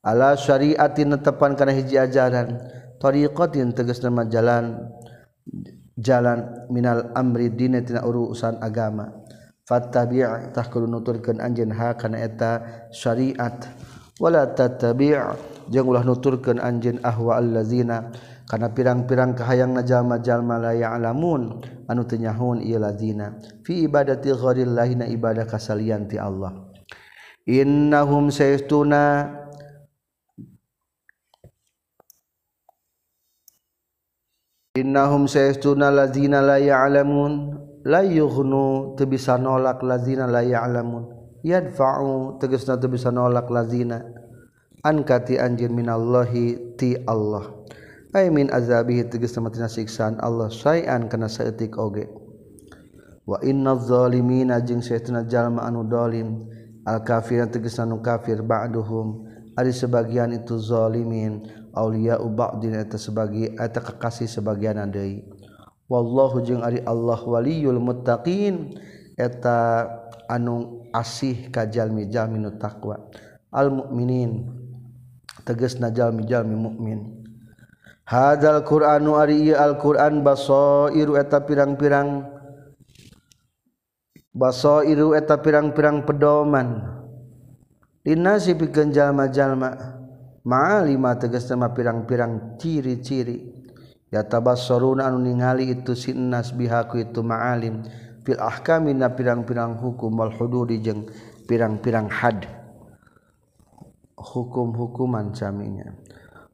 Ala 0.00 0.40
syariatin 0.40 1.20
tepan 1.20 1.52
kana 1.52 1.76
hiji 1.76 2.00
ajaran 2.00 2.64
tariqatin 2.96 3.76
tegas 3.76 4.00
nama 4.00 4.24
jalan 4.24 4.88
jalan 6.00 6.64
minal 6.72 7.12
amri 7.12 7.52
dinetina 7.52 8.00
urusan 8.08 8.56
agama. 8.64 9.23
Fattabi' 9.64 10.52
kudu 10.52 10.86
nuturkeun 10.86 11.40
anjeun 11.40 11.72
ha 11.72 11.96
kana 11.96 12.20
eta 12.20 12.86
syariat. 12.92 13.56
Wala 14.20 14.46
tattabi' 14.52 15.16
jeung 15.72 15.88
ulah 15.88 16.04
nuturkeun 16.04 16.60
anjeun 16.60 17.00
ahwa 17.02 17.40
allazina 17.40 18.12
kana 18.44 18.70
pirang-pirang 18.76 19.32
kahayangna 19.32 19.82
jalma-jalma 19.82 20.60
la 20.60 20.72
ya'lamun. 20.76 21.64
Anu 21.88 22.04
teu 22.04 22.20
nyahun 22.20 22.60
ieu 22.62 22.78
lazina. 22.78 23.40
Fi 23.64 23.88
ibadati 23.88 24.30
ghairillahi 24.30 25.00
na 25.00 25.06
ibadah 25.08 25.48
kasalian 25.48 26.06
ti 26.08 26.20
Allah. 26.20 26.52
Innahum 27.44 28.32
sayastuna 28.32 29.28
innahum 34.76 35.28
sayastuna 35.28 35.92
lazina 35.92 36.40
la 36.40 36.56
ya'lamun 36.56 37.60
layuhnu 37.84 38.96
teu 38.96 39.04
bisa 39.04 39.36
nolak 39.36 39.84
lazina 39.84 40.24
la 40.24 40.40
ya'lamun. 40.40 41.04
Yadfa'u 41.44 42.40
tegasna 42.40 42.80
teu 42.80 42.88
bisa 42.88 43.12
nolak 43.12 43.52
lazina. 43.52 44.00
An 44.80 45.04
kati 45.04 45.36
anjeun 45.36 45.76
minallahi 45.76 46.76
ti 46.80 46.96
Allah. 47.04 47.52
Ay 48.16 48.32
min 48.32 48.48
azabihi 48.48 49.12
tegasna 49.12 49.44
matina 49.46 49.68
siksaan 49.68 50.16
Allah 50.24 50.48
sayan 50.48 51.12
kana 51.12 51.28
saeutik 51.28 51.76
oge. 51.76 52.08
Wa 53.28 53.40
innaz 53.44 53.88
zalimina 53.88 54.60
jeung 54.64 54.80
saeutuna 54.80 55.24
jalma 55.28 55.64
anu 55.68 55.84
zalim 55.88 56.48
al 56.84 57.00
kafir 57.04 57.44
tegasna 57.52 57.84
nu 57.84 58.00
kafir 58.00 58.40
ba'duhum. 58.40 59.28
Ari 59.54 59.70
sebagian 59.70 60.32
itu 60.32 60.56
zalimin. 60.56 61.62
Aulia 61.74 62.14
ba'din 62.22 62.78
eta 62.78 62.94
sebagian 62.94 63.58
eta 63.58 63.82
kekasih 63.82 64.30
sebagian 64.30 64.78
deui 64.94 65.26
wallahu 65.90 66.42
jeung 66.44 66.62
ari 66.64 66.80
Allah 66.84 67.20
waliyul 67.20 67.80
muttaqin. 67.80 68.76
Eta 69.14 69.86
anu 70.26 70.86
asih 70.90 71.50
ka 71.54 71.70
jalmi 71.70 72.10
jalminu 72.10 72.58
taqwa. 72.58 72.98
Al 73.54 73.70
mukminin 73.70 74.50
tegasna 75.44 75.92
jalmi-jalmi 75.92 76.56
mukmin 76.56 77.24
hadzal 78.04 78.60
qur'anu 78.64 79.16
ari 79.16 79.48
ieu 79.52 79.56
alquran 79.56 80.20
basairu 80.20 81.16
eta 81.16 81.40
pirang-pirang. 81.44 82.32
Basairu 84.34 85.14
eta 85.14 85.38
pirang-pirang 85.38 86.02
pedoman. 86.04 86.82
Dinasi 88.04 88.58
pikeun 88.58 88.90
jalma-jalma. 88.92 89.94
Ma'alima 90.44 91.16
tegas 91.16 91.48
pirang-pirang 91.48 92.60
ciri-ciri. 92.60 93.53
Tabasrun 94.22 95.02
anu 95.02 95.18
ningali 95.18 95.74
itu 95.74 95.98
sinnas 95.98 96.54
bihaku 96.54 97.02
itu 97.02 97.24
maalim. 97.26 97.82
Filah 98.22 98.62
kami 98.62 98.94
na 98.94 99.10
pirang-pirang 99.12 99.76
hukum 99.82 100.14
malhududi 100.14 100.78
jeung 100.78 101.10
pirang-pirang 101.50 102.06
had. 102.06 102.46
Hukum-hukuman 104.14 105.34
caminya. 105.34 105.92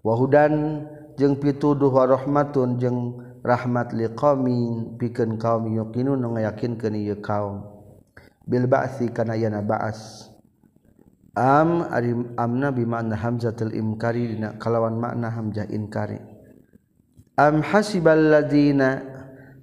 Wahudan 0.01 0.87
jeung 1.20 1.37
pituduh 1.37 1.92
warahmatun 1.92 2.81
jeung 2.81 2.99
rahmat 3.44 3.92
liqaumin 3.92 4.96
pikeun 4.96 5.37
kaum 5.37 5.68
yuqinun 5.68 6.25
ngayakinkeun 6.25 6.96
ieu 6.96 7.20
kaum. 7.20 7.68
Bil 8.49 8.66
ba'si 8.66 9.12
kana 9.12 9.37
yana 9.38 9.62
ba'as. 9.62 10.33
Am 11.38 11.87
ari 11.87 12.11
amna 12.35 12.75
bi 12.75 12.83
makna 12.83 13.14
hamzatul 13.14 13.70
imkari 13.70 14.35
dina 14.35 14.59
kalawan 14.59 14.99
makna 14.99 15.31
hamzah 15.31 15.70
inkari 15.70 16.18
am 17.40 17.64
hasiballadzina 17.64 19.00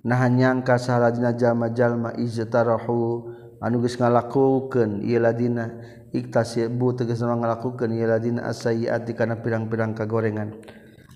nah 0.02 0.22
nyangka 0.26 0.82
saharajna 0.82 1.38
jalma-jalma 1.38 2.18
iztarahu 2.18 3.30
anu 3.62 3.86
geus 3.86 4.02
ngalakukeun 4.02 5.06
ieu 5.06 5.22
ladina 5.22 5.78
iktasibu 6.10 6.98
tegasna 6.98 7.38
ngalakukeun 7.38 7.94
ieu 7.94 8.10
ladina 8.10 8.50
asayiati 8.50 9.14
kana 9.14 9.46
pirang-pirang 9.46 9.94
kagorengan. 9.94 10.58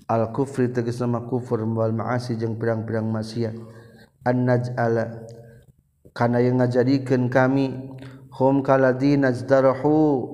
Al 0.06 0.30
kufri 0.30 0.70
tegasna 0.70 1.08
nama 1.08 1.26
kufur 1.26 1.66
wal 1.66 1.94
ma'asi 1.94 2.38
jeung 2.38 2.60
pirang-pirang 2.60 3.10
maksiat. 3.10 3.58
An 4.22 4.46
naj'ala 4.46 5.26
kana 6.14 6.38
yang 6.44 6.62
ngajadikeun 6.62 7.26
kami 7.32 7.90
hum 8.38 8.62
kaladina 8.62 9.34
zdarahu 9.34 10.28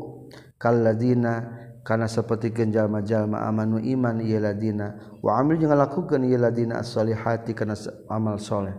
kaladina 0.59 1.58
karena 1.89 2.05
seperti 2.05 2.53
genjallma-jalma 2.53 3.49
amanu 3.49 3.81
iman 3.81 4.21
yeladina 4.21 5.17
waamil 5.25 5.57
jangan 5.57 5.89
lakukan 5.89 6.21
yeladina 6.29 6.85
asholihati 6.85 7.57
karena 7.57 7.73
amalsholeh 8.13 8.77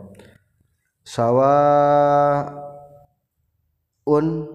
sawwa 1.01 1.57
un 4.05 4.45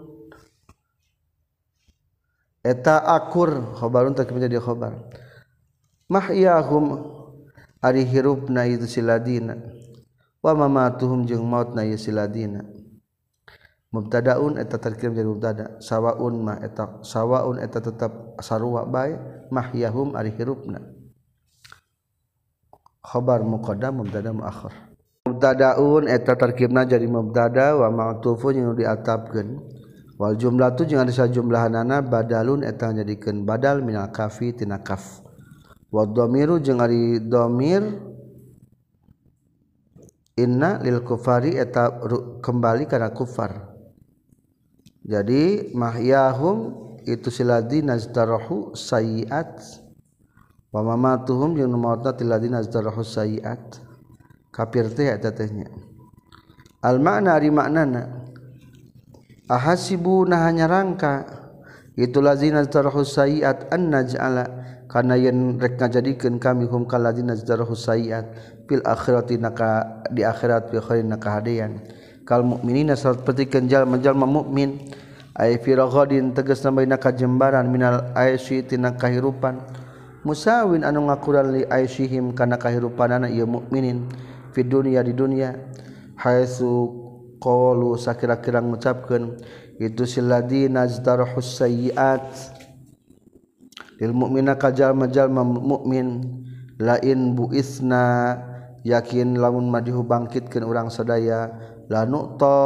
eta 2.65 3.03
akur 3.05 3.77
khobarun 3.77 4.17
tak 4.17 4.33
menjadi 4.33 4.57
khobar. 4.57 4.97
Mahyahum 6.09 7.11
ari 7.81 8.05
hirupna 8.09 8.65
itu 8.65 8.89
siladina 8.89 9.57
wa 10.41 10.53
mamatuhum 10.53 11.25
jeung 11.29 11.45
mautna 11.45 11.85
ya 11.85 11.97
siladina 11.97 12.65
mubtadaun 13.95 14.59
eta 14.59 14.83
terkirim 14.83 15.15
jadi 15.15 15.29
mubtada. 15.31 15.79
Sawaun 15.79 16.43
mah 16.43 16.59
eta 16.59 16.99
sawaun 17.07 17.63
eta 17.63 17.79
tetap 17.79 18.35
sarua 18.43 18.83
bae 18.83 19.15
mahyahum 19.55 20.19
ari 20.19 20.35
hirupna. 20.35 20.83
Khabar 23.07 23.47
muqaddam 23.47 24.03
mubtada 24.03 24.35
muakhir. 24.35 24.75
Mubtadaun 25.31 26.11
eta 26.11 26.35
terkibna 26.35 26.83
jadi 26.83 27.07
mubtada 27.07 27.79
wa 27.79 27.89
ma'tufun 27.95 28.59
yang 28.59 28.75
diatapkeun. 28.75 29.63
Wal 30.19 30.35
jumlah 30.39 30.75
tu 30.75 30.87
jeung 30.87 31.03
ada 31.03 31.27
jumlahanana 31.27 32.03
badalun 32.03 32.67
eta 32.67 32.91
jadikeun 32.91 33.47
badal 33.47 33.83
minal 33.83 34.11
kafi 34.11 34.55
tina 34.55 34.83
kaf. 34.83 35.23
Wadomiru 35.95 36.59
jeung 36.59 36.83
ari 36.83 37.23
domir 37.23 37.83
inna 40.35 40.83
lil 40.83 41.03
kufari 41.07 41.55
eta 41.55 41.95
kembali 42.43 42.91
karena 42.91 43.15
kufar 43.15 43.74
jadi 45.05 45.69
mahyahum 45.77 46.85
itu 47.05 47.29
siladi 47.29 47.85
nazdarahu 47.85 48.73
sayiat. 48.73 49.61
Wa 50.73 50.81
mamatuhum 50.81 51.55
jeung 51.61 51.77
mautna 51.77 52.17
tiladi 52.17 52.49
nazdarahu 52.49 53.05
sayiat. 53.05 53.85
Kafir 54.49 54.89
teh 54.89 55.13
eta 55.13 55.29
tehnya. 55.31 55.69
Al 56.81 57.01
makna 57.05 57.37
ari 57.37 57.53
maknana 57.53 58.25
ahasibu 59.49 60.25
nah 60.25 60.49
nyarangka 60.49 61.29
itu 61.97 62.19
lazi 62.25 62.49
nazdarahu 62.49 63.05
sayiat 63.05 63.69
an 63.69 63.93
naj'ala. 63.93 64.45
Kana 64.89 65.19
yen 65.19 65.59
rek 65.59 65.75
ngajadikeun 65.81 66.39
kami 66.39 66.65
hum 66.71 66.89
kaladzi 66.89 67.21
nazdarahu 67.21 67.77
sayiat. 67.77 68.31
Fil 68.65 68.81
akhirati 68.81 69.37
naka 69.37 70.01
di 70.09 70.25
akhirat 70.25 70.73
bi 70.73 70.81
khairin 70.81 71.13
naka 71.13 71.29
hadean. 71.41 71.85
kal 72.25 72.45
mukminina 72.45 72.97
seperti 72.97 73.49
kenjal 73.49 73.85
menjelma 73.85 74.25
mukmin 74.25 74.81
ay 75.37 75.61
fi 75.61 75.77
raghadin 75.77 76.33
tegas 76.33 76.65
namaina 76.65 76.97
kajembaran 76.97 77.69
minal 77.69 78.11
aisy 78.17 78.65
tina 78.65 78.97
kahirupan. 78.97 79.61
Musawin 80.25 80.89
anu 80.89 81.05
ngakuran 81.05 81.53
li 81.53 81.63
aisyihim 81.69 82.33
kana 82.33 82.57
kahirupanana 82.57 83.29
ieu 83.29 83.45
mukminin 83.45 84.09
fi 84.57 84.65
dunya 84.65 85.05
di 85.05 85.13
dunya 85.13 85.53
haitsu 86.17 87.05
qalu 87.45 88.01
sakira-kira 88.01 88.65
ngucapkeun 88.65 89.37
itu 89.77 90.09
siladina 90.09 90.89
zdarhu 90.89 91.45
sayiat 91.45 92.25
lil 94.01 94.17
mukmina 94.17 94.57
kajal 94.57 94.97
majal 94.97 95.29
mukmin 95.29 96.25
lain 96.81 97.37
buisna 97.37 98.41
yakin 98.81 99.37
lamun 99.37 99.69
madihu 99.69 100.09
bangkitkeun 100.09 100.65
urang 100.65 100.89
sadaya 100.89 101.53
lanu 101.89 102.37
to 102.39 102.59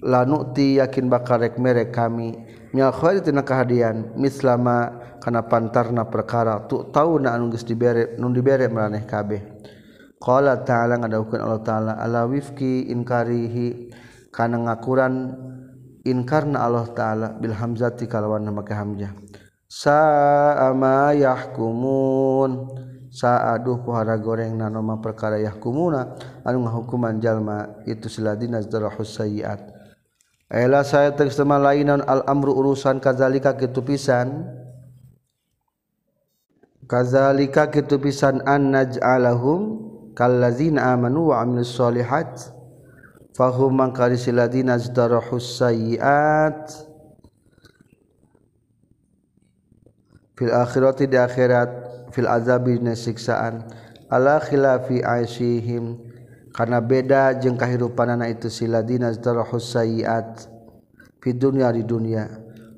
yakin 0.00 0.32
bakal 0.32 0.56
yakin 0.56 1.06
bakarek 1.12 1.54
merek 1.60 1.90
kami 1.92 2.32
minal 2.72 2.94
khairi 2.94 3.20
tina 3.20 3.42
kahadian 3.42 4.14
mislama 4.16 5.00
kana 5.20 5.44
pantarna 5.44 6.08
perkara. 6.08 6.64
Tu 6.66 6.88
tau 6.90 7.20
na 7.20 7.36
anu 7.36 7.52
geus 7.52 7.66
dibere 7.66 8.16
nu 8.16 8.32
dibere 8.32 8.66
maraneh 8.72 9.04
kabeh. 9.04 9.42
Qala 10.20 10.60
ta'ala 10.64 11.00
ngadawukeun 11.00 11.40
Allah 11.40 11.62
taala 11.64 11.92
ala 11.96 12.28
wifki 12.28 12.92
inkarihi 12.92 13.88
kana 14.28 14.60
ngakuran 14.68 15.32
inkarna 16.04 16.60
Allah 16.60 16.86
taala 16.92 17.28
bil 17.40 17.56
hamzati 17.56 18.04
kalawan 18.04 18.48
make 18.52 18.72
hamzah. 18.72 19.12
Sa'a 19.70 20.76
ma 20.76 21.12
yahkumun. 21.16 22.50
saaduh 23.10 23.82
pohara 23.82 24.14
goreng 24.14 24.54
nanoma 24.54 25.02
perkarayah 25.02 25.58
kumuna 25.58 26.14
anu 26.46 26.62
ngahukuman 26.64 27.18
jalma 27.18 27.82
itu 27.84 28.06
siladina 28.06 28.62
zarahus 28.62 29.18
sayiat. 29.18 29.58
Ela 30.50 30.82
saya 30.82 31.14
terima 31.14 31.58
lainan 31.58 32.02
al 32.06 32.26
amru 32.26 32.54
urusan 32.54 32.98
kazalika 32.98 33.54
kitu 33.54 33.82
pisan. 33.86 34.46
Kazalika 36.90 37.70
kitu 37.70 38.02
pisan 38.02 38.42
an 38.42 38.74
naj'alahum 38.74 39.78
kallazina 40.18 40.90
amanu 40.90 41.30
wa 41.30 41.38
amilus 41.38 41.70
solihat 41.70 42.50
fahum 43.38 43.78
man 43.78 43.94
karisiladzina 43.94 44.74
zarahus 44.74 45.54
sayiat. 45.54 46.89
fil 50.40 50.48
akhirati 50.48 51.04
di 51.04 51.20
akhirat 51.20 51.68
fil 52.16 52.24
azabi 52.24 52.80
dina 52.80 52.96
siksaan. 52.96 53.68
Ala 54.08 54.40
khilafi 54.40 55.04
aisyihim 55.04 56.00
karena 56.56 56.80
beda 56.80 57.36
jeung 57.36 57.60
kahirupanana 57.60 58.32
itu 58.32 58.48
siladina 58.48 59.12
zarahus 59.12 59.76
sayiat. 59.76 60.48
Fi 61.20 61.36
dunya 61.36 61.68
di 61.68 61.84
dunya 61.84 62.24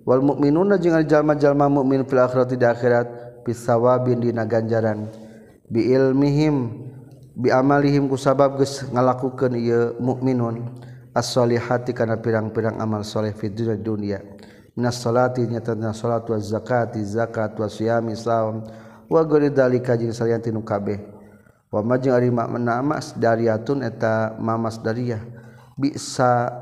wal 0.02 0.18
mukminuna 0.18 0.82
jeung 0.82 0.98
jalma-jalma 1.06 1.70
mukmin 1.70 2.02
fil 2.02 2.18
akhirati 2.18 2.58
di 2.58 2.66
akhirat 2.66 3.06
bisawabin 3.46 4.18
dina 4.18 4.42
ganjaran. 4.42 5.06
Bi 5.70 5.94
ilmihim 5.94 6.90
bi 7.38 7.48
amalihim 7.48 8.10
kusabab 8.10 8.60
geus 8.60 8.84
ngalakukeun 8.90 9.56
ieu 9.56 9.96
mukminun 10.02 10.68
as-solihati 11.16 11.96
kana 11.96 12.20
pirang-pirang 12.20 12.76
amal 12.76 13.04
soleh 13.04 13.32
fi 13.32 13.48
dunya 13.48 14.20
minas 14.72 15.00
salati 15.00 15.44
nyata 15.44 15.76
dina 15.76 15.92
salat 15.92 16.24
wa 16.28 16.38
zakati 16.40 17.04
zakat 17.04 17.52
wa 17.60 17.68
siyam 17.68 18.08
islam 18.08 18.64
wa 19.08 19.20
ghairi 19.24 19.52
dalika 19.52 19.96
jeung 19.96 20.12
salian 20.16 20.40
tinu 20.40 20.64
kabeh. 20.64 21.00
Wa 21.72 21.80
majeng 21.80 22.12
ari 22.12 22.28
makna 22.28 22.84
mas 22.84 23.16
dariyatun 23.16 23.80
eta 23.80 24.36
mamas 24.36 24.76
dariyah 24.80 25.24
bisa 25.76 26.52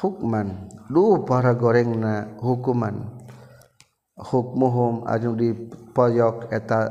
hukman. 0.00 0.68
Duh 0.88 1.24
para 1.28 1.52
gorengna 1.52 2.32
hukuman. 2.40 3.20
Hukmuhum 4.16 5.04
anu 5.08 5.36
di 5.36 5.52
poyok 5.96 6.52
eta 6.52 6.88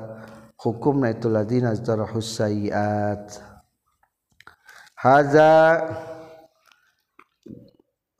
hukumna 0.61 1.09
itu 1.13 1.29
ladina 1.29 1.73
zarahus 1.73 2.37
sayiat. 2.37 3.41
Haza 4.97 5.79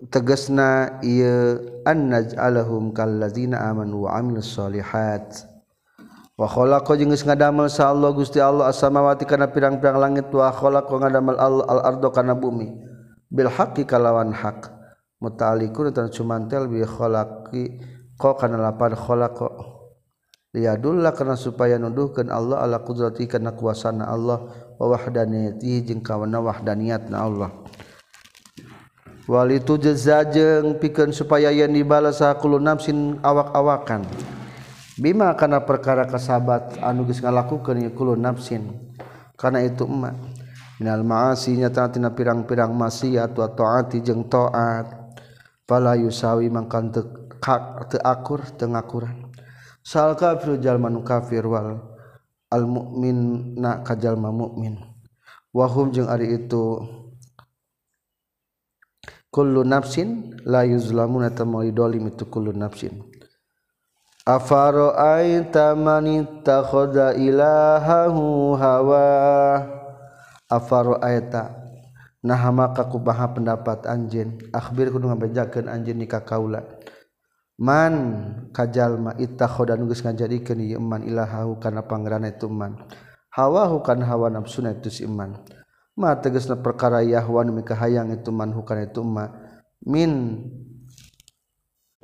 tegesna 0.08 1.04
ieu 1.04 1.60
annaj'alahum 1.84 2.96
kallazina 2.96 3.68
amanu 3.68 4.08
wa 4.08 4.16
amilus 4.16 4.56
solihat. 4.56 5.44
Wa 6.40 6.48
khalaqa 6.48 6.96
jeung 6.96 7.12
geus 7.12 7.28
ngadamel 7.28 7.68
sa 7.68 7.92
Allah 7.92 8.16
Gusti 8.16 8.40
Allah 8.40 8.72
as-samawati 8.72 9.28
kana 9.28 9.52
pirang-pirang 9.52 10.00
langit 10.00 10.32
wa 10.32 10.48
khalaqa 10.56 10.96
ngadamel 10.96 11.36
Allah 11.36 11.68
al-ardo 11.68 12.08
kana 12.16 12.32
bumi. 12.32 12.72
Bil 13.28 13.52
haqqi 13.52 13.84
kalawan 13.84 14.32
hak 14.32 14.72
muta'alliqun 15.20 15.92
tan 15.92 16.08
cumantel 16.08 16.72
bi 16.72 16.80
khalaqi 16.80 17.84
ko 18.16 18.40
kana 18.40 18.56
lapan 18.56 18.96
khalaqa. 18.96 19.52
Liyadullah 20.56 21.12
kana 21.12 21.36
supaya 21.36 21.76
nuduhkeun 21.76 22.32
Allah 22.32 22.64
ala 22.64 22.82
qudrati 22.88 23.28
kana 23.28 23.52
kuasana 23.52 24.08
Allah 24.08 24.48
wa 24.80 24.86
wahdaniyatihi 24.96 25.92
jeung 25.92 26.00
kawana 26.00 26.40
wahdaniyatna 26.40 27.20
Allah. 27.20 27.52
Wal 29.30 29.62
itu 29.62 29.78
jezajeng 29.78 30.82
piken 30.82 31.14
supaya 31.14 31.54
yang 31.54 31.70
dibalakulu 31.70 32.58
nafsin 32.58 33.22
awak-awakan. 33.22 34.10
Bima 34.98 35.30
karena 35.38 35.62
perkara 35.62 36.10
kesahabat 36.10 36.82
anugis 36.82 37.22
ngalakukan 37.22 37.78
yakulu 37.86 38.18
nafsin. 38.18 38.74
Karena 39.38 39.62
itu 39.62 39.86
emmak 39.86 40.18
minal 40.82 41.06
maasinya 41.06 41.70
tatina 41.70 42.10
pirang-pirang 42.10 42.74
maksiat 42.74 43.38
wa 43.38 43.48
taati 43.54 44.02
jeung 44.02 44.26
taat. 44.26 45.14
Fala 45.70 45.94
yusawi 45.94 46.50
mangkan 46.50 46.90
teu 46.90 47.20
teu 47.88 48.02
akur 48.04 48.44
teu 48.60 48.68
ngakuran 48.68 49.32
sal 49.84 50.14
kafir 50.20 50.60
jalma 50.60 50.92
nu 50.92 51.02
kafir 51.02 51.48
wal 51.48 51.80
al 52.52 52.64
mukmin 52.68 53.54
na 53.56 53.82
kajalma 53.82 54.30
mukmin 54.30 54.76
wahum 55.56 55.90
jeung 55.90 56.12
ari 56.12 56.36
itu 56.36 56.84
kullu 59.40 59.64
nafsin 59.64 60.36
la 60.44 60.68
yuzlamuna 60.68 61.32
tamai 61.32 61.72
dolim 61.72 62.12
itu 62.12 62.28
kullu 62.28 62.52
nafsin. 62.52 62.92
Afara'aita 64.28 65.80
man 65.80 66.04
ittakhadha 66.04 67.16
ilahahu 67.16 68.60
hawa. 68.60 69.08
Afara'aita 70.52 71.56
nah 72.20 72.52
maka 72.52 72.84
kubaha 72.84 73.32
pendapat 73.32 73.88
anjeun 73.88 74.44
akhbir 74.52 74.92
kudu 74.92 75.08
ngabejakeun 75.08 75.72
anjeun 75.72 76.04
nikah 76.04 76.20
kaula. 76.28 76.68
Man 77.56 77.96
kajalma 78.52 79.16
ittakhadha 79.16 79.80
nu 79.80 79.88
geus 79.88 80.04
ngajadikeun 80.04 80.68
ieu 80.68 80.84
man 80.84 81.08
ilahahu 81.08 81.64
kana 81.64 81.88
pangeran 81.88 82.28
itu 82.28 82.52
man 82.52 82.76
hawahu 83.32 83.80
kan 83.88 84.04
hawa 84.04 84.28
nafsuna 84.28 84.76
itu 84.76 84.92
iman. 85.08 85.40
ma 86.00 86.16
tegasna 86.16 86.56
perkara 86.56 87.04
Yahwa 87.04 87.44
nu 87.44 87.60
hayang 87.60 88.16
itu 88.16 88.32
manhukan 88.32 88.88
itu 88.88 89.04
ma. 89.04 89.28
Min 89.84 90.40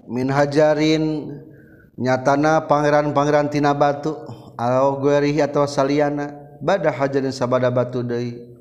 min 0.03 0.27
hajarin 0.27 1.31
nyatana 1.95 2.67
pangeran-pangeran 2.67 3.47
tina 3.47 3.71
batu 3.71 4.11
atau 4.59 4.99
guerihi 4.99 5.39
atau 5.39 5.63
saliana 5.63 6.59
bada 6.59 6.91
hajarin 6.91 7.31
sabada 7.31 7.71
batu 7.71 8.03
deui. 8.03 8.51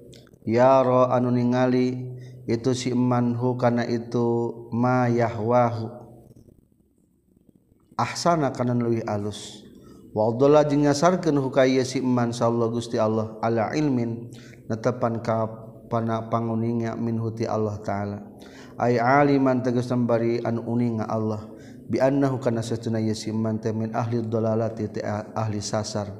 Yaro 0.47 1.11
anu 1.11 1.35
ningali 1.35 2.15
itu 2.47 2.71
si 2.77 2.95
manhu 2.95 3.59
karena 3.59 3.83
itu 3.91 4.71
ma 4.71 5.11
yahwahu. 5.11 5.91
Ahsana 7.99 8.55
kana 8.55 8.75
leuwih 8.79 9.03
alus. 9.07 9.67
Wa 10.15 10.31
dhalla 10.31 10.63
jeung 10.63 10.87
nyasarkeun 10.87 11.43
hukaya 11.43 11.83
si 11.83 11.99
man 11.99 12.31
sallallahu 12.31 12.79
gusti 12.79 13.03
Allah 13.03 13.35
ala 13.43 13.75
ilmin. 13.75 14.31
netepan 14.71 15.21
ka 15.21 15.47
pana 15.89 16.27
panguninga 16.33 16.97
min 16.97 17.21
huti 17.21 17.45
Allah 17.45 17.77
taala. 17.85 18.19
Ay 18.75 18.99
aliman 18.99 19.63
tegas 19.63 19.87
sembari 19.87 20.43
anu 20.43 20.67
uninga 20.67 21.07
Allah 21.07 21.47
bi 21.87 22.03
annahu 22.03 22.43
kana 22.43 22.65
satuna 22.65 22.99
yasiman 22.99 23.61
min 23.77 23.95
ahli 23.95 24.25
dalalati 24.25 24.91
ahli 25.37 25.63
sasar. 25.63 26.11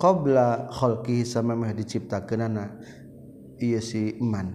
Qabla 0.00 0.72
khalqi 0.72 1.22
samemeh 1.22 1.76
diciptakeunana 1.78 2.74
ieu 3.62 3.78
si 3.78 4.18
iman. 4.18 4.50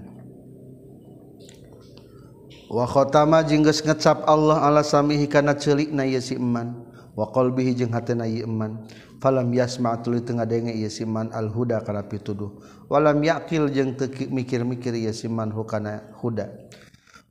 Wa 2.68 2.84
khatama 2.84 3.48
jeung 3.48 3.64
geus 3.64 3.80
ngecap 3.80 4.28
Allah 4.28 4.60
ala 4.60 4.84
samihi 4.84 5.32
kana 5.32 5.56
ceulikna 5.56 6.04
ieu 6.04 6.20
si 6.20 6.36
iman. 6.36 6.84
Wa 7.16 7.32
qalbihi 7.32 7.80
jeung 7.80 7.96
hatena 7.96 8.28
ieu 8.28 8.44
iman. 8.44 8.84
falam 9.18 9.50
yasma 9.54 9.98
tuluy 10.02 10.22
teu 10.22 10.38
ngadenge 10.38 10.74
ieu 10.74 10.90
si 10.90 11.06
man 11.06 11.30
al 11.34 11.50
huda 11.50 11.82
kana 11.82 12.06
pituduh. 12.06 12.58
Walam 12.90 13.20
yaqil 13.24 13.70
jeung 13.74 13.98
teu 13.98 14.08
mikir-mikir 14.32 14.96
ieu 14.96 15.14
siman 15.14 15.52
hukana 15.52 16.14
huda. 16.22 16.50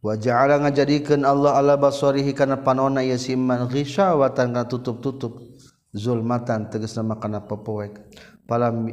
Wa 0.05 0.15
ja'ala 0.15 0.61
ngajadikeun 0.61 1.25
Allah 1.25 1.59
ala 1.59 1.75
basarihi 1.81 2.37
kana 2.37 2.61
panona 2.61 3.01
ieu 3.03 3.19
siman 3.19 3.67
ghishawatan 3.67 4.53
kana 4.53 4.69
tutup-tutup. 4.69 5.41
Zulmatan 5.97 6.69
tegasna 6.69 7.03
makana 7.03 7.41
pepoek. 7.41 7.99
Falam 8.45 8.93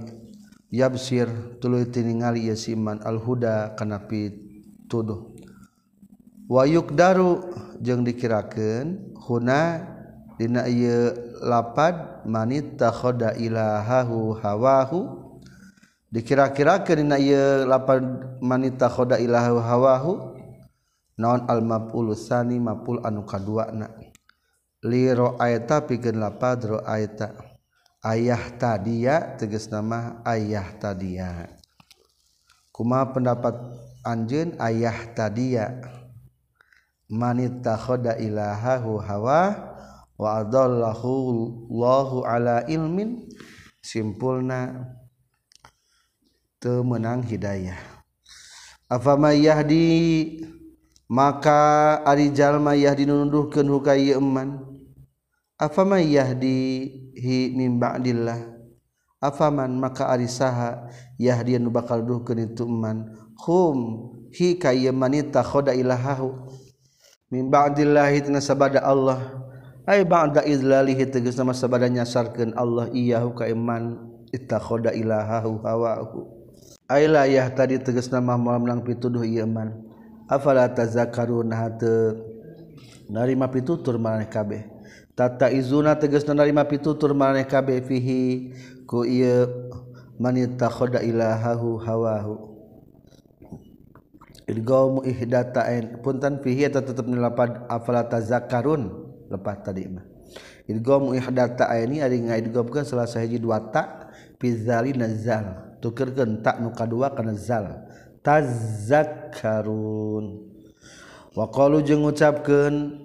yabsir 0.72 1.28
tuluy 1.60 1.92
teu 1.92 2.02
ningali 2.02 2.48
siman 2.56 2.98
man 2.98 3.06
al 3.06 3.20
huda 3.20 3.76
kana 3.76 4.08
pituduh. 4.08 5.36
Wa 6.48 6.68
yukdaru 6.68 7.52
jeung 7.84 8.04
dikirakeun 8.04 9.16
huna 9.16 9.93
Dina 10.34 10.66
ieu 10.66 11.14
lapad 11.46 12.26
manit 12.26 12.82
takhoda 12.82 13.38
ilahahu 13.38 14.34
hawahu. 14.42 15.22
Dikira-kira 16.10 16.82
dina 16.82 17.22
ieu 17.22 17.70
lapad 17.70 18.02
manit 18.42 18.82
takhoda 18.82 19.22
ilahahu 19.22 19.60
hawahu. 19.62 20.14
Naon 21.22 21.46
al 21.46 21.62
maf'ul 21.62 22.18
tsani 22.18 22.58
maf'ul 22.58 23.06
anu 23.06 23.22
kaduana. 23.30 23.94
Li 24.82 25.14
ra'aita 25.14 25.86
pikeun 25.86 26.18
lapad 26.18 26.66
ra'aita 26.66 27.38
ayah 28.02 28.58
tadia 28.58 29.38
tegas 29.38 29.70
nama 29.70 30.18
ayah 30.26 30.66
tadia. 30.82 31.54
Kuma 32.74 33.06
pendapat 33.14 33.54
anjeun 34.02 34.58
ayah 34.58 35.14
tadia. 35.14 35.78
Manit 37.14 37.62
takhoda 37.62 38.18
ilahahu 38.18 38.98
hawahu 38.98 39.73
wa 40.24 40.40
adallahu 40.40 41.12
Allahu 41.68 42.24
ala 42.24 42.64
ilmin. 42.72 43.28
Simpulna 43.84 44.88
temenang 46.64 47.28
hidayah. 47.28 47.76
Afama 48.88 49.36
yahdi 49.36 50.40
maka 51.12 52.00
ari 52.08 52.32
jalma 52.32 52.80
yahdi 52.80 53.04
nunduhkeun 53.04 53.68
huka 53.68 54.00
ieu 54.00 54.24
eman. 54.24 54.64
Afama 55.60 56.00
yahdi 56.00 56.88
hi 57.20 57.52
min 57.52 57.76
ba'dillah. 57.76 58.56
Afaman 59.20 59.76
maka 59.76 60.08
ari 60.08 60.32
saha 60.32 60.88
yahdi 61.20 61.60
nu 61.60 61.68
bakal 61.68 62.00
itu 62.40 62.64
eman. 62.64 63.12
Hum 63.44 64.08
hi 64.32 64.56
ka 64.56 64.72
manita 64.96 65.44
khoda 65.44 65.76
ilahahu. 65.76 66.48
Min 67.28 67.52
ba'dillah 67.52 68.16
tina 68.24 68.40
sabada 68.40 68.80
Allah 68.80 69.43
ay 69.84 70.08
ba'da 70.08 70.44
izlalihi 70.48 71.10
tegas 71.12 71.36
nama 71.36 71.52
sabada 71.52 71.92
nyasarkeun 71.92 72.56
Allah 72.56 72.88
iyahu 72.92 73.36
ka 73.36 73.48
iman 73.52 74.00
ittakhoda 74.32 74.96
ilahahu 74.96 75.60
hawahu 75.64 76.44
Aylah 76.92 77.26
tadi 77.56 77.80
teges 77.80 78.12
nama 78.12 78.36
malam 78.36 78.68
menang 78.68 78.82
pituduh 78.84 79.24
iman 79.24 79.72
afala 80.28 80.68
tazakarun 80.68 81.50
hate 81.56 82.20
narima 83.08 83.48
pitutur 83.48 83.96
maneh 83.96 84.28
kabeh. 84.28 84.68
Tata 85.16 85.48
izuna 85.48 85.96
tegas 85.96 86.28
narima 86.28 86.68
pitutur 86.68 87.16
maneh 87.16 87.48
kabeh 87.48 87.80
fihi 87.82 88.52
ku 88.84 89.08
ieu 89.08 89.48
man 90.20 90.36
takhoda 90.60 91.00
ilahahu 91.00 91.80
hawahu 91.82 92.36
idgamu 94.44 95.08
ihdatain 95.08 96.04
puntan 96.04 96.44
fihi 96.44 96.68
eta 96.68 96.84
tetep 96.84 97.08
nilapad 97.08 97.64
afala 97.72 98.04
tazakarun 98.06 99.13
lepas 99.34 99.66
tadi 99.66 99.90
mah. 99.90 100.06
Idgham 100.70 101.18
ihdata 101.18 101.66
ini 101.82 102.06
ari 102.06 102.22
ngaidghamkeun 102.24 102.86
salah 102.86 103.10
sahiji 103.10 103.42
dua 103.42 103.60
ta 103.74 104.14
fizali 104.40 104.96
nazal 104.96 105.76
tukerkeun 105.82 106.46
ta 106.46 106.62
nu 106.62 106.70
kadua 106.72 107.10
kana 107.12 107.36
zal. 107.36 107.84
Tazakkarun. 108.24 110.26
Wa 111.36 111.52
qalu 111.52 111.84
jeung 111.84 112.08
ngucapkeun 112.08 113.04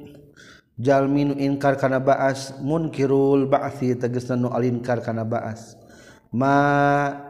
jalmi 0.78 1.26
nu 1.26 1.34
inkar 1.34 1.74
kana 1.74 1.98
baas 1.98 2.54
munkirul 2.62 3.50
ba'si 3.50 3.98
tegasna 3.98 4.38
nu 4.38 4.54
alinkar 4.54 5.02
kana 5.02 5.26
baas. 5.26 5.74
Ma 6.30 7.27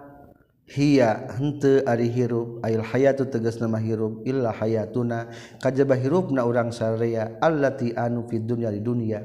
hiya 0.68 1.32
hente 1.40 1.80
ari 1.88 2.12
hirup 2.12 2.60
ail 2.60 2.84
hayatu 2.84 3.24
tegas 3.24 3.56
nama 3.56 3.80
hirup 3.80 4.20
illa 4.28 4.52
hayatuna 4.52 5.32
kajabah 5.64 5.96
hirupna 5.96 6.44
urang 6.44 6.68
saraya 6.68 7.40
allati 7.40 7.96
anu 7.96 8.28
fid 8.28 8.44
dunya 8.44 8.68
di 8.68 8.84
dunia. 8.84 9.24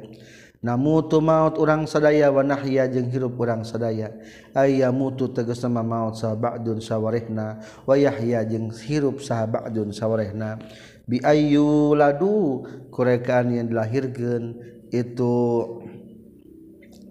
Namutu 0.64 1.20
maut 1.20 1.60
urang 1.60 1.84
sadaya 1.84 2.32
wa 2.32 2.40
nahya 2.40 2.88
jeung 2.88 3.12
hirup 3.12 3.36
urang 3.36 3.68
sadaya. 3.68 4.16
Ayamutu 4.56 5.28
tegas 5.36 5.60
nama 5.60 5.84
maut 5.84 6.16
sahabadun 6.16 6.80
sawarehna 6.80 7.60
wa 7.84 8.00
yahya 8.00 8.48
jeung 8.48 8.72
hirup 8.72 9.20
sahabadun 9.20 9.92
sawarehna 9.92 10.64
bi 11.04 11.20
ayyu 11.20 11.92
ladu 12.00 12.64
kurekaan 12.96 13.52
yang 13.52 13.68
dilahirkeun 13.68 14.56
itu 14.96 15.36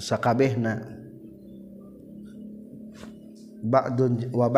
sakabehna. 0.00 1.01
bakdun 3.62 4.28
wa 4.34 4.50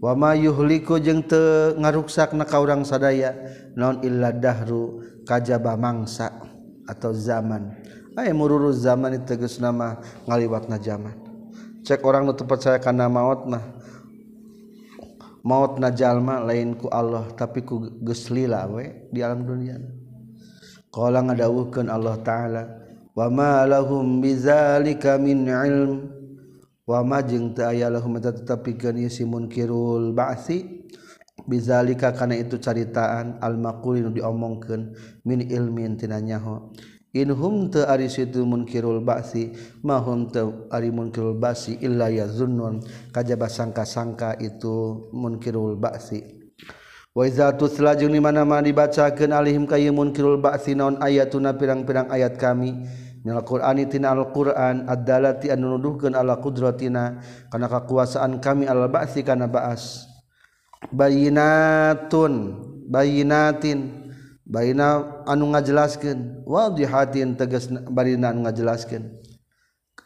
wama 0.00 0.32
yuhliku 0.32 0.96
jeung 0.96 1.20
te 1.20 1.76
ngaruksak 1.76 2.32
na 2.32 2.48
ka 2.48 2.56
urang 2.56 2.88
sadaya 2.88 3.36
non 3.76 4.00
illa 4.00 4.32
dahru 4.32 5.04
kajaba 5.28 5.76
mangsa 5.76 6.32
atau 6.88 7.12
zaman. 7.12 7.76
Ai 8.18 8.34
mururu 8.34 8.74
zaman 8.74 9.16
itu 9.16 9.32
tegas 9.32 9.62
nama 9.62 9.96
ngaliwatna 10.26 10.76
zaman. 10.80 11.14
Cek 11.86 12.04
orang 12.04 12.28
nu 12.28 12.36
tepat 12.36 12.58
saya 12.60 12.78
kana 12.82 13.08
maut 13.08 13.48
mah 13.48 13.64
maut 15.40 15.80
na 15.80 15.88
jalma 15.88 16.44
lain 16.44 16.76
ku 16.76 16.92
Allah 16.92 17.24
tapi 17.32 17.64
ku 17.64 17.88
geus 18.04 18.28
lila 18.28 18.68
we 18.68 19.08
di 19.08 19.24
alam 19.24 19.44
dunia. 19.46 19.80
Qala 20.90 21.22
ngadawuhkeun 21.22 21.86
Allah 21.88 22.18
taala 22.20 22.62
wa 23.14 23.26
ma 23.30 23.64
lahum 23.64 24.20
bizalika 24.20 25.16
min 25.16 25.48
ilm. 25.48 26.19
wama 26.90 27.22
jeung 27.22 27.54
teu 27.54 27.70
aya 27.70 27.86
lahum 27.86 28.18
tetapi 28.18 28.74
tetepikeun 28.74 29.06
si 29.06 29.22
munkirul 29.22 30.10
ba'si. 30.10 30.82
Bizalika 31.40 32.12
kana 32.12 32.36
itu 32.36 32.60
caritaan 32.60 33.40
al-maqulin 33.40 34.12
diomongkeun 34.12 34.92
min 35.24 35.40
ilmin 35.46 35.94
tina 35.96 36.18
nyaho. 36.18 36.74
In 37.16 37.32
hum 37.34 37.72
teu 37.72 37.86
ari 37.86 38.06
situ 38.06 38.42
munkirul 38.46 39.02
ba'si 39.02 39.50
ma 39.82 39.98
hum 39.98 40.28
teu 40.30 40.68
ari 40.70 40.92
munkirul 40.92 41.38
ba'si 41.38 41.78
illa 41.80 42.10
yazunnun. 42.10 42.84
Kajaba 43.14 43.48
sangka-sangka 43.48 44.36
itu 44.42 45.08
munkirul 45.14 45.80
ba'si. 45.80 46.22
Wa 47.10 47.26
iza 47.26 47.50
tusla 47.58 47.98
jeung 47.98 48.14
di 48.14 48.22
mana-mana 48.22 48.62
dibacakeun 48.62 49.34
alihim 49.34 49.66
kayemun 49.66 50.14
kirul 50.14 50.38
ba'si 50.38 50.78
naon 50.78 51.02
ayatuna 51.02 51.58
pirang-pirang 51.58 52.06
ayat 52.12 52.38
kami. 52.38 52.86
minal 53.20 53.44
Qur'ani 53.44 53.84
tina 53.88 54.16
Al-Qur'an 54.16 54.88
ad-dalati 54.88 55.52
anu 55.52 55.76
nuduhkeun 55.76 56.16
ala 56.16 56.40
qudratina 56.40 57.20
kana 57.52 57.68
kami 58.40 58.64
al 58.64 58.88
ba'si 58.88 59.20
kana 59.20 59.44
ba'as. 59.44 60.08
Bayinatun 60.88 62.32
bayinatin 62.88 64.08
bayina 64.48 65.22
anu 65.28 65.52
ngajelaskeun 65.52 66.48
wadihatin 66.48 67.36
teges 67.36 67.68
barina 67.92 68.32
anu 68.32 68.48
ngajelaskeun. 68.48 69.20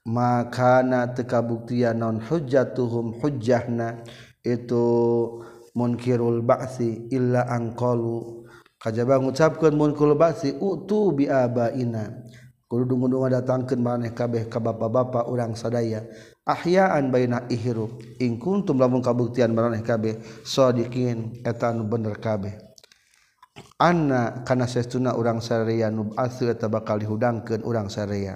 Makana 0.04 1.16
tekabuktian 1.16 1.96
non 1.96 2.20
hujjatuhum 2.20 3.24
hujahna 3.24 4.04
itu 4.44 4.84
munkirul 5.72 6.44
ba'si 6.44 7.08
illa 7.08 7.48
angqalu 7.48 8.44
kajaba 8.76 9.16
ngucapkeun 9.16 9.72
munkul 9.72 10.12
ba'si 10.12 10.52
utu 10.60 11.14
bi 11.16 11.24
abaina. 11.24 12.20
dungu-dunga 12.82 13.38
datangkeun 13.38 13.78
maneh 13.78 14.10
kabeh 14.10 14.50
ka 14.50 14.58
bapa-bapa 14.58 15.30
urang 15.30 15.54
sadaya. 15.54 16.02
Ahyaan 16.42 17.14
baina 17.14 17.46
ihrup. 17.46 18.02
Ing 18.18 18.42
kuntum 18.42 18.82
lamun 18.82 18.98
kabuktian 18.98 19.54
maneh 19.54 19.86
kabeh 19.86 20.18
sadiqin 20.42 21.46
eta 21.46 21.70
anu 21.70 21.86
bener 21.86 22.18
kabeh. 22.18 22.58
Anna 23.78 24.42
kana 24.42 24.66
sesuna 24.66 25.14
urang 25.14 25.38
sadaya 25.38 25.86
nu 25.94 26.10
asu 26.18 26.50
eta 26.50 26.66
bakal 26.66 26.98
dihudangkeun 26.98 27.62
urang 27.62 27.86
sadaya 27.86 28.34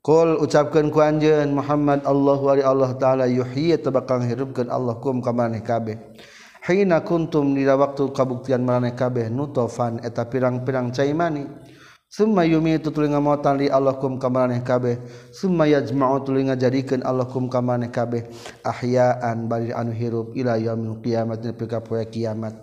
Qul 0.00 0.40
ucapkeun 0.40 0.88
ku 0.88 1.04
anjeun 1.04 1.52
Muhammad 1.52 2.08
Allahu 2.08 2.48
wa 2.48 2.56
Allah 2.56 2.96
taala 2.96 3.28
yuhyi 3.28 3.76
tabakang 3.76 4.24
bakal 4.24 4.32
hirupkeun 4.32 4.68
Allah 4.72 4.96
kum 4.96 5.20
ka 5.20 5.28
maneh 5.28 5.60
kabeh. 5.60 6.00
Hina 6.64 7.04
kuntum 7.04 7.52
dina 7.52 7.76
waktu 7.76 8.08
kabuktian 8.08 8.64
maneh 8.64 8.96
kabeh 8.96 9.28
nutofan 9.28 10.00
eta 10.00 10.24
pirang-pirang 10.24 10.88
cai 10.88 11.12
mani 11.12 11.44
Summa 12.10 12.42
yumitu 12.42 12.90
tuluy 12.90 13.06
ngamotan 13.06 13.62
li 13.62 13.70
Allah 13.70 13.94
kum 13.94 14.18
kamaneh 14.18 14.66
kabeh. 14.66 14.98
Summa 15.30 15.70
yajma'u 15.70 16.26
tuluy 16.26 16.42
ngajadikeun 16.42 17.06
Allah 17.06 17.22
kum 17.30 17.46
kamaneh 17.46 17.86
kabeh 17.86 18.26
ahya'an 18.66 19.46
bari 19.46 19.70
anu 19.70 19.94
hirup 19.94 20.34
ila 20.34 20.58
yaumil 20.58 20.98
qiyamah 20.98 21.38
nepi 21.38 21.70
ka 21.70 21.78
poe 21.78 22.02
kiamat. 22.02 22.58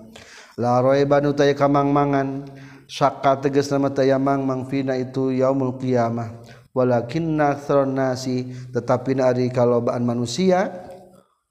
La 0.60 0.84
raiba 0.84 1.24
nu 1.24 1.32
taya 1.32 1.56
kamangmangan 1.56 2.44
syakka 2.92 3.48
tegas 3.48 3.72
nama 3.72 3.88
taya 3.88 4.20
mangmang 4.20 4.68
fina 4.68 5.00
itu 5.00 5.32
yaumul 5.32 5.80
qiyamah. 5.80 6.44
Walakinna 6.76 7.56
aktsarun 7.56 7.96
nasi 7.96 8.52
tetapi 8.76 9.16
ari 9.24 9.48
kalobaan 9.48 10.04
manusia 10.04 10.76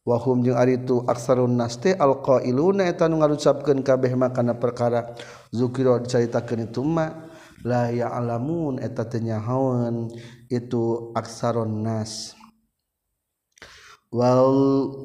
wahum 0.04 0.44
jeung 0.44 0.60
ari 0.60 0.84
itu 0.84 1.00
aktsarun 1.08 1.56
naste 1.56 1.96
alqailuna 1.96 2.84
eta 2.84 3.08
nu 3.08 3.24
ngarucapkeun 3.24 3.80
kabeh 3.80 4.12
makana 4.20 4.52
perkara 4.52 5.16
zukira 5.48 5.96
dicaritakeun 5.98 6.68
itu 6.68 6.84
mah 6.84 7.26
la 7.66 7.90
ya'lamun 7.90 8.78
eta 8.78 9.02
teu 9.02 9.18
nyahaon 9.18 10.14
itu 10.46 11.10
aksaron 11.18 11.82
nas. 11.82 12.38
Wal 14.14 14.46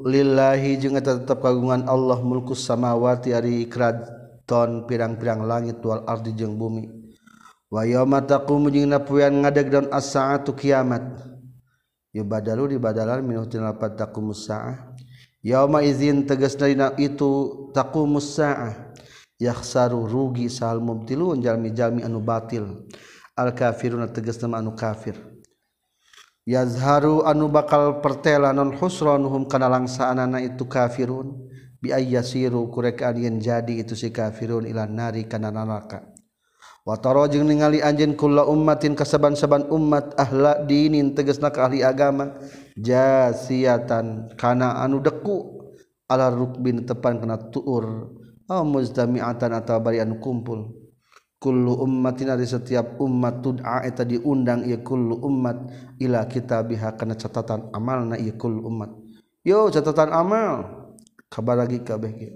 lillahi 0.05 0.77
jeung 0.77 0.93
eta 0.93 1.17
tetep 1.17 1.41
kagungan 1.41 1.89
Allah 1.89 2.21
mulkus 2.21 2.61
samawati 2.69 3.33
ari 3.33 3.65
kraton 3.65 4.85
pirang-pirang 4.85 5.41
langit 5.49 5.81
wal 5.81 6.05
ardi 6.05 6.37
jeung 6.37 6.53
bumi. 6.53 6.85
Wa 7.73 7.81
yauma 7.81 8.21
taqumu 8.21 8.69
jeung 8.69 8.93
napoean 8.93 9.41
ngadegdaun 9.41 9.89
as-saatu 9.89 10.53
kiamat. 10.53 11.01
Yubadalu 12.13 12.77
dibadalan 12.77 13.25
minutin 13.25 13.65
lapat 13.65 13.97
taqumus 13.97 14.45
saah. 14.45 14.93
Yauma 15.41 15.81
izin 15.81 16.27
tegas 16.27 16.53
dina 16.53 16.93
itu 17.01 17.71
taqumus 17.73 18.37
saah. 18.37 18.90
yahsaru 19.41 20.05
rugi 20.05 20.45
sahal 20.45 20.77
mubtilun 20.77 21.41
jalmi-jalmi 21.41 22.05
anu 22.05 22.21
batil. 22.21 22.85
Al 23.33 23.57
kafiruna 23.57 24.13
tegas 24.13 24.37
nama 24.37 24.61
anu 24.61 24.77
kafir. 24.77 25.17
Yazharu 26.45 27.25
anu 27.25 27.49
bakal 27.49 28.01
pertela 28.05 28.53
non 28.53 28.77
husranuhum 28.77 29.49
kana 29.49 29.65
langsaanana 29.65 30.37
itu 30.45 30.69
kafirun. 30.69 31.49
Bi 31.81 31.89
ayyasiru 31.89 32.69
kurekaan 32.69 33.17
yen 33.17 33.41
jadi 33.41 33.81
itu 33.81 33.97
si 33.97 34.13
kafirun 34.13 34.69
ilan 34.69 34.93
nari 34.93 35.25
kana 35.25 35.49
neraka. 35.49 36.05
Wa 36.85 36.97
taro 37.01 37.25
jeung 37.25 37.49
ningali 37.49 37.81
anjeun 37.81 38.13
kulla 38.13 38.45
ummatin 38.45 38.93
kasaban-saban 38.93 39.69
umat 39.69 40.13
ahla 40.17 40.61
dinin 40.61 41.17
tegasna 41.17 41.49
ka 41.49 41.65
ahli 41.65 41.81
agama. 41.81 42.37
Jasiatan 42.77 44.37
kana 44.37 44.77
anu 44.85 45.01
deku. 45.01 45.57
Ala 46.05 46.29
rukbin 46.29 46.85
tepan 46.85 47.17
kana 47.17 47.39
tuur. 47.49 48.13
aw 48.51 48.67
mujtami'atan 48.67 49.55
atawa 49.55 49.79
bari 49.79 50.03
anu 50.03 50.19
kumpul. 50.19 50.75
Kullu 51.41 51.79
ummatin 51.81 52.29
ari 52.29 52.45
setiap 52.45 53.01
ummat 53.01 53.41
tud'a 53.41 53.81
eta 53.87 54.05
diundang 54.05 54.61
ieu 54.61 54.83
kullu 54.85 55.17
ummat 55.25 55.57
ila 55.97 56.29
kitabiha 56.29 56.93
kana 56.99 57.17
catatan 57.17 57.71
amalna 57.73 58.19
ieu 58.19 58.35
kullu 58.35 58.67
ummat. 58.67 58.91
Yo 59.41 59.71
catatan 59.73 60.11
amal 60.13 60.67
kabar 61.31 61.57
lagi 61.63 61.81
kabeh 61.81 62.11
ge. 62.13 62.29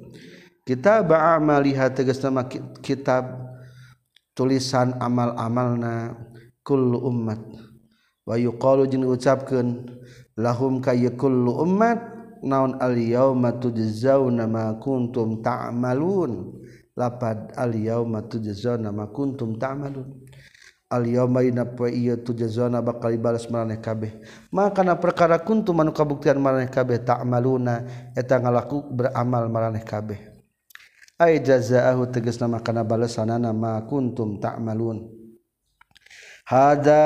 Kitab 0.66 1.14
amaliha 1.14 1.94
tegasna 1.94 2.50
kitab 2.82 3.30
tulisan 4.34 4.98
amal-amalna 4.98 6.18
kullu 6.66 7.06
ummat. 7.06 7.38
Wa 8.26 8.42
yuqalu 8.42 8.90
jeung 8.90 9.06
ucapkeun 9.06 9.86
lahum 10.34 10.82
ka 10.82 10.98
kullu 11.14 11.62
ummat 11.62 12.15
naon 12.44 12.76
al-yauma 12.82 13.56
tujzauna 13.56 14.50
ma 14.50 14.76
kuntum 14.82 15.40
ta'malun? 15.40 16.64
Lapad 16.96 17.52
al-yauma 17.56 18.24
tujzauna 18.26 18.92
ma 18.92 19.08
kuntum 19.12 19.60
ta'malun. 19.60 20.26
Al-yauma 20.86 21.42
ina 21.42 21.66
poe 21.66 21.90
ieu 21.92 22.16
tujzauna 22.20 22.80
bakal 22.80 23.12
dibalas 23.12 23.50
maraneh 23.50 23.82
kabeh. 23.82 24.16
Makana 24.54 24.96
perkara 24.96 25.42
kuntum 25.42 25.82
anu 25.82 25.92
kabuktian 25.92 26.38
maraneh 26.38 26.72
kabeh 26.72 27.02
ta'maluna 27.04 27.84
eta 28.16 28.40
ngalaku 28.40 28.86
beramal 28.94 29.50
maraneh 29.50 29.84
kabeh. 29.84 30.20
Ai 31.16 31.40
jazaahu 31.40 32.12
tegasna 32.12 32.48
makana 32.48 32.84
balesanana 32.84 33.56
ma 33.56 33.82
kuntum 33.88 34.38
ta'malun. 34.40 35.10
Hada 36.46 37.02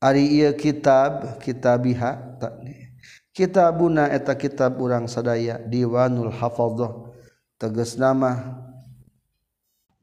ari 0.00 0.40
ieu 0.40 0.56
kitab 0.56 1.38
kitabiha 1.44 2.40
tak 2.40 2.64
kitab 3.32 3.80
buna 3.80 4.12
eta 4.12 4.36
kitab 4.36 4.76
urang 4.76 5.08
sadaya 5.08 5.56
diwanul 5.58 6.32
hafadhah. 6.32 7.12
Tegas 7.56 7.96
nama 7.96 8.60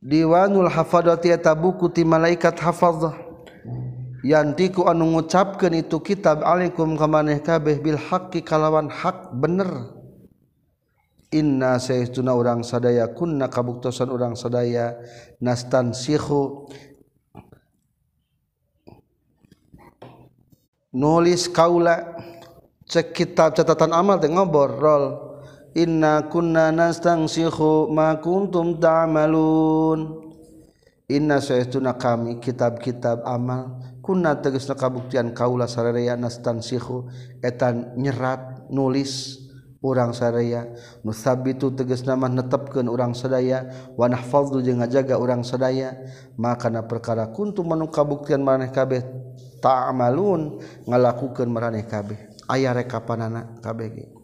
diwanul 0.02 0.70
hafadhah 0.70 1.22
eta 1.22 1.54
buku 1.54 1.94
ti 1.94 2.02
malaikat 2.02 2.58
hafadhah. 2.58 3.16
Yantiku 4.20 4.92
anu 4.92 5.16
ngucapkeun 5.16 5.80
itu 5.80 6.04
kitab 6.04 6.44
alaikum 6.44 7.00
ka 7.00 7.08
maneh 7.08 7.40
kabeh 7.40 7.80
bil 7.80 7.96
haqqi 7.96 8.44
kalawan 8.44 8.92
hak 8.92 9.32
bener. 9.32 9.96
Inna 11.30 11.78
saytuna 11.78 12.34
urang 12.34 12.66
sadaya 12.66 13.06
kunna 13.14 13.48
kabuktosan 13.48 14.10
urang 14.10 14.34
sadaya 14.34 14.98
nastan 15.38 15.94
sihu 15.94 16.66
nulis 20.90 21.46
kaula 21.54 22.18
cek 22.90 23.14
kitab 23.14 23.54
catatan 23.54 23.94
amal 23.94 24.18
teh 24.18 24.28
ngobor 24.28 24.82
rol. 24.82 25.06
Inna 25.78 26.26
kunna 26.26 26.74
nastansikhu 26.74 27.94
ma 27.94 28.18
kuntum 28.18 28.82
ta'malun. 28.82 30.26
Inna 31.10 31.38
saytuna 31.38 31.94
kami 31.94 32.42
kitab-kitab 32.42 33.22
amal 33.26 33.78
kunna 34.02 34.38
tegasna 34.42 34.74
kabuktian 34.74 35.38
kaula 35.38 35.70
saraya 35.70 36.18
nastansikhu 36.18 37.06
etan 37.46 37.94
nyerat 37.98 38.70
nulis 38.74 39.38
urang 39.82 40.14
sadaya 40.14 40.70
nusabitu 41.06 41.74
teges 41.74 42.02
nama 42.06 42.26
netepkeun 42.26 42.90
urang 42.90 43.14
sadaya. 43.14 43.70
Wa 43.94 44.10
nahfazu 44.10 44.66
jeung 44.66 44.82
ngajaga 44.82 45.22
urang 45.22 45.46
sadaya. 45.46 45.94
Maka 46.34 46.74
na 46.74 46.82
perkara 46.82 47.30
kuntum 47.30 47.70
manu 47.70 47.94
kabuktian 47.94 48.42
maraneh 48.42 48.74
kabeh 48.74 49.06
ta'malun 49.62 50.66
ngalakukeun 50.90 51.50
maraneh 51.54 51.86
kabeh. 51.86 52.29
aya 52.50 52.74
rekapanana 52.74 53.62
KBG. 53.62 54.20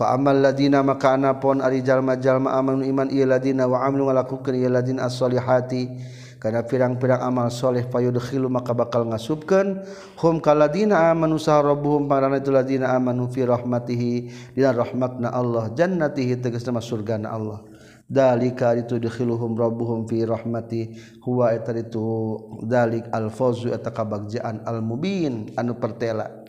Amal 0.00 0.40
ladina 0.40 0.80
maka 0.80 1.12
anapun 1.12 1.60
ari 1.60 1.84
jalma 1.84 2.16
jalma 2.16 2.56
amanu 2.56 2.88
iman 2.88 3.04
ladina 3.12 3.68
ngalakuke 3.68 4.48
iladina 4.48 5.04
as-solihati 5.04 5.92
kana 6.40 6.64
pirang-pirang 6.64 7.20
amalsholeh 7.20 7.84
payudhilu 7.84 8.48
maka 8.48 8.72
bakal 8.72 9.04
ngasupkeun. 9.04 9.84
Hum 10.16 10.40
kaladina 10.40 11.12
amanu 11.12 11.36
usaha 11.36 11.60
robbhum 11.60 12.08
marana 12.08 12.40
itu 12.40 12.48
ladina 12.48 12.96
amanu 12.96 13.28
fi 13.28 13.44
rahmatihi. 13.44 14.12
Dina 14.56 14.72
rahmatna 14.72 15.36
Allah 15.36 15.68
jannatihi 15.76 16.40
tegasna 16.40 16.80
surgana 16.80 17.36
Allah. 17.36 17.60
Dalika 18.10 18.74
itu 18.74 18.96
dikhiluhum 18.98 19.54
rabbuhum 19.54 20.08
fi 20.08 20.24
rahmati. 20.24 20.96
Huwa 21.22 21.52
eta 21.52 21.76
itu 21.76 22.40
dalik 22.64 23.06
al 23.12 23.28
fawzu 23.28 23.70
eta 23.76 23.92
kabagjaan 23.92 24.64
al 24.64 24.80
mubin 24.80 25.52
anu 25.60 25.76
pertela. 25.76 26.39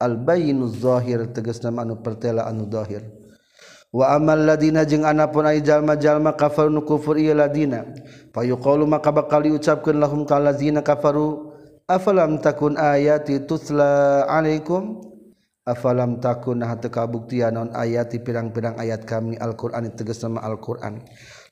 albainuz 0.00 0.80
zahir 0.80 1.28
tegas 1.30 1.60
nama 1.60 1.84
anu 1.84 2.00
pertela 2.00 2.48
anu 2.48 2.64
zahir. 2.66 3.04
Wa 3.92 4.14
amal 4.16 4.38
ladina 4.38 4.86
jeung 4.86 5.04
anapun 5.04 5.44
ai 5.44 5.60
jalma-jalma 5.60 6.38
kafaru 6.38 6.70
nu 6.72 6.82
kufur 6.86 7.18
ieu 7.20 7.36
ladina. 7.36 7.84
Fayuqalu 8.32 8.88
maka 8.88 9.12
bakal 9.12 9.44
diucapkeun 9.44 10.00
lahum 10.00 10.24
ka 10.24 10.38
ladina 10.38 10.80
kafaru 10.80 11.52
afalam 11.90 12.38
takun 12.38 12.78
ayati 12.78 13.44
tutla 13.44 14.24
alaikum? 14.30 15.04
Afalam 15.66 16.22
takun 16.22 16.64
nah 16.64 16.72
teu 16.80 16.88
kabuktian 16.88 17.54
naon 17.54 17.70
ayati 17.76 18.18
pirang-pirang 18.22 18.80
ayat 18.80 19.04
kami 19.04 19.36
Al-Qur'an 19.36 19.86
tegas 19.92 20.22
nama 20.24 20.40
Al-Qur'an. 20.46 21.04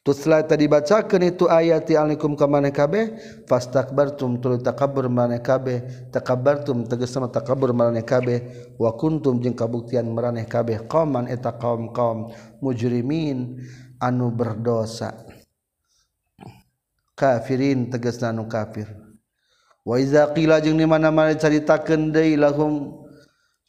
Tuslah 0.08 0.40
tadi 0.40 0.64
bacakan 0.64 1.20
itu 1.20 1.52
ayat 1.52 1.84
ti 1.84 1.92
alaikum 1.92 2.32
ka 2.32 2.48
maneh 2.48 2.72
kabeh 2.72 3.12
fastakbartum 3.44 4.40
tuluy 4.40 4.56
takabbur 4.56 5.04
maneh 5.12 5.36
kabeh 5.44 6.08
takabbartum 6.08 6.88
tegasna 6.88 7.28
takabbur 7.28 7.76
maneh 7.76 8.00
kabeh 8.00 8.72
wa 8.80 8.88
kuntum 8.96 9.36
jeung 9.36 9.52
kabuktian 9.52 10.08
maraneh 10.08 10.48
kabeh 10.48 10.88
qauman 10.88 11.28
eta 11.28 11.52
kaum-kaum 11.52 12.32
mujrimin 12.64 13.60
anu 14.00 14.32
berdosa. 14.32 15.12
Kafirin 17.12 17.92
tegasna 17.92 18.32
anu 18.32 18.48
kafir. 18.48 18.88
Wa 19.84 20.00
iza 20.00 20.24
qila 20.32 20.64
jeung 20.64 20.80
di 20.80 20.88
mana-mana 20.88 21.36
caritakeun 21.36 22.16
deui 22.16 22.40
lahum 22.40 23.04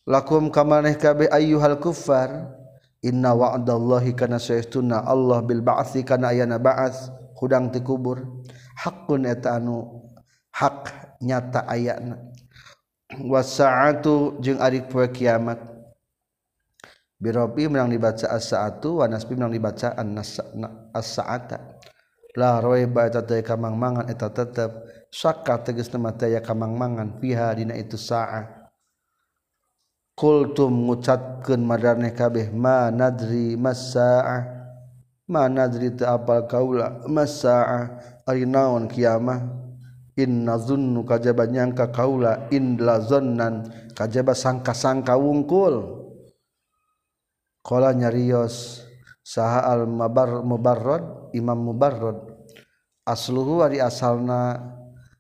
lakum 0.08 0.48
ka 0.48 0.64
maneh 0.64 0.96
kabeh 0.96 1.28
ayyuhal 1.28 1.84
kuffar 1.84 2.59
Inna 3.00 3.32
wa'dallahi 3.32 4.12
kana 4.12 4.36
saestuna 4.36 5.08
Allah 5.08 5.40
bil 5.40 5.64
ba'tsi 5.64 6.04
kana 6.04 6.36
ayana 6.36 6.60
ba'ats 6.60 7.08
hudang 7.40 7.72
ti 7.72 7.80
kubur. 7.80 8.44
Haqqun 8.76 9.24
eta 9.24 9.56
anu 9.56 10.04
hak 10.52 11.16
nyata 11.24 11.64
ayana. 11.64 12.20
Wasaatu 13.24 14.44
jeung 14.44 14.60
ari 14.60 14.84
poe 14.84 15.08
kiamat. 15.08 15.64
Birobi 17.20 17.68
menang 17.72 17.92
dibaca 17.92 18.32
as-saatu 18.32 19.04
wa 19.04 19.08
nasbi 19.08 19.36
menang 19.36 19.56
dibaca 19.56 19.96
as-saata. 20.92 21.80
La 22.36 22.60
roiba 22.60 23.08
eta 23.08 23.24
teh 23.24 23.40
kamang 23.44 23.80
mangan 23.80 24.12
eta 24.12 24.28
tetep 24.28 24.72
saka 25.08 25.60
tegas 25.64 25.88
nama 25.92 26.12
teh 26.16 26.36
kamang 26.44 26.76
mangan 26.76 27.16
fiha 27.20 27.56
dina 27.56 27.80
itu 27.80 27.96
sa'a. 27.96 28.59
kultum 30.20 30.92
ngucapkeun 30.92 31.64
madarne 31.64 32.12
kabeh 32.12 32.52
ma 32.52 32.92
nadri 32.92 33.56
masaa 33.56 34.60
ma 35.32 35.48
nadri 35.48 35.96
teu 35.96 36.12
apal 36.12 36.44
kaula? 36.50 37.08
Masaa 37.08 38.02
ari 38.28 38.44
naon 38.44 38.92
kiamah? 38.92 39.40
In 40.20 40.44
nazunnu 40.44 41.08
kajaba 41.08 41.48
nyangka 41.48 41.96
kaula 41.96 42.52
in 42.52 42.76
la 42.76 43.00
kajaba 43.96 44.36
sangka-sangka 44.36 45.16
wungkul. 45.16 46.04
Qala 47.64 47.96
nyarios 47.96 48.84
saha 49.24 49.64
al 49.72 49.88
mabar 49.88 50.44
mubarrad? 50.44 51.32
Imam 51.32 51.64
mubarrad. 51.64 52.20
Asluhu 53.08 53.64
ari 53.64 53.80
asalna. 53.80 54.60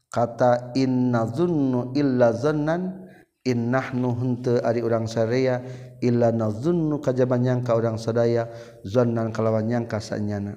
Kata 0.09 0.73
in 0.75 1.13
nazunnu 1.13 1.93
illa 1.95 2.33
zannan 2.33 3.08
innahnu 3.49 4.13
henteu 4.21 4.61
ari 4.61 4.85
urang 4.85 5.09
sadaya 5.09 5.65
illa 5.99 6.29
nazunnu 6.29 7.01
kajaba 7.01 7.41
nyangka 7.41 7.73
urang 7.73 7.97
sadaya 7.97 8.47
zannan 8.85 9.33
kalawan 9.33 9.65
nyangka 9.65 9.97
sanyana. 9.97 10.53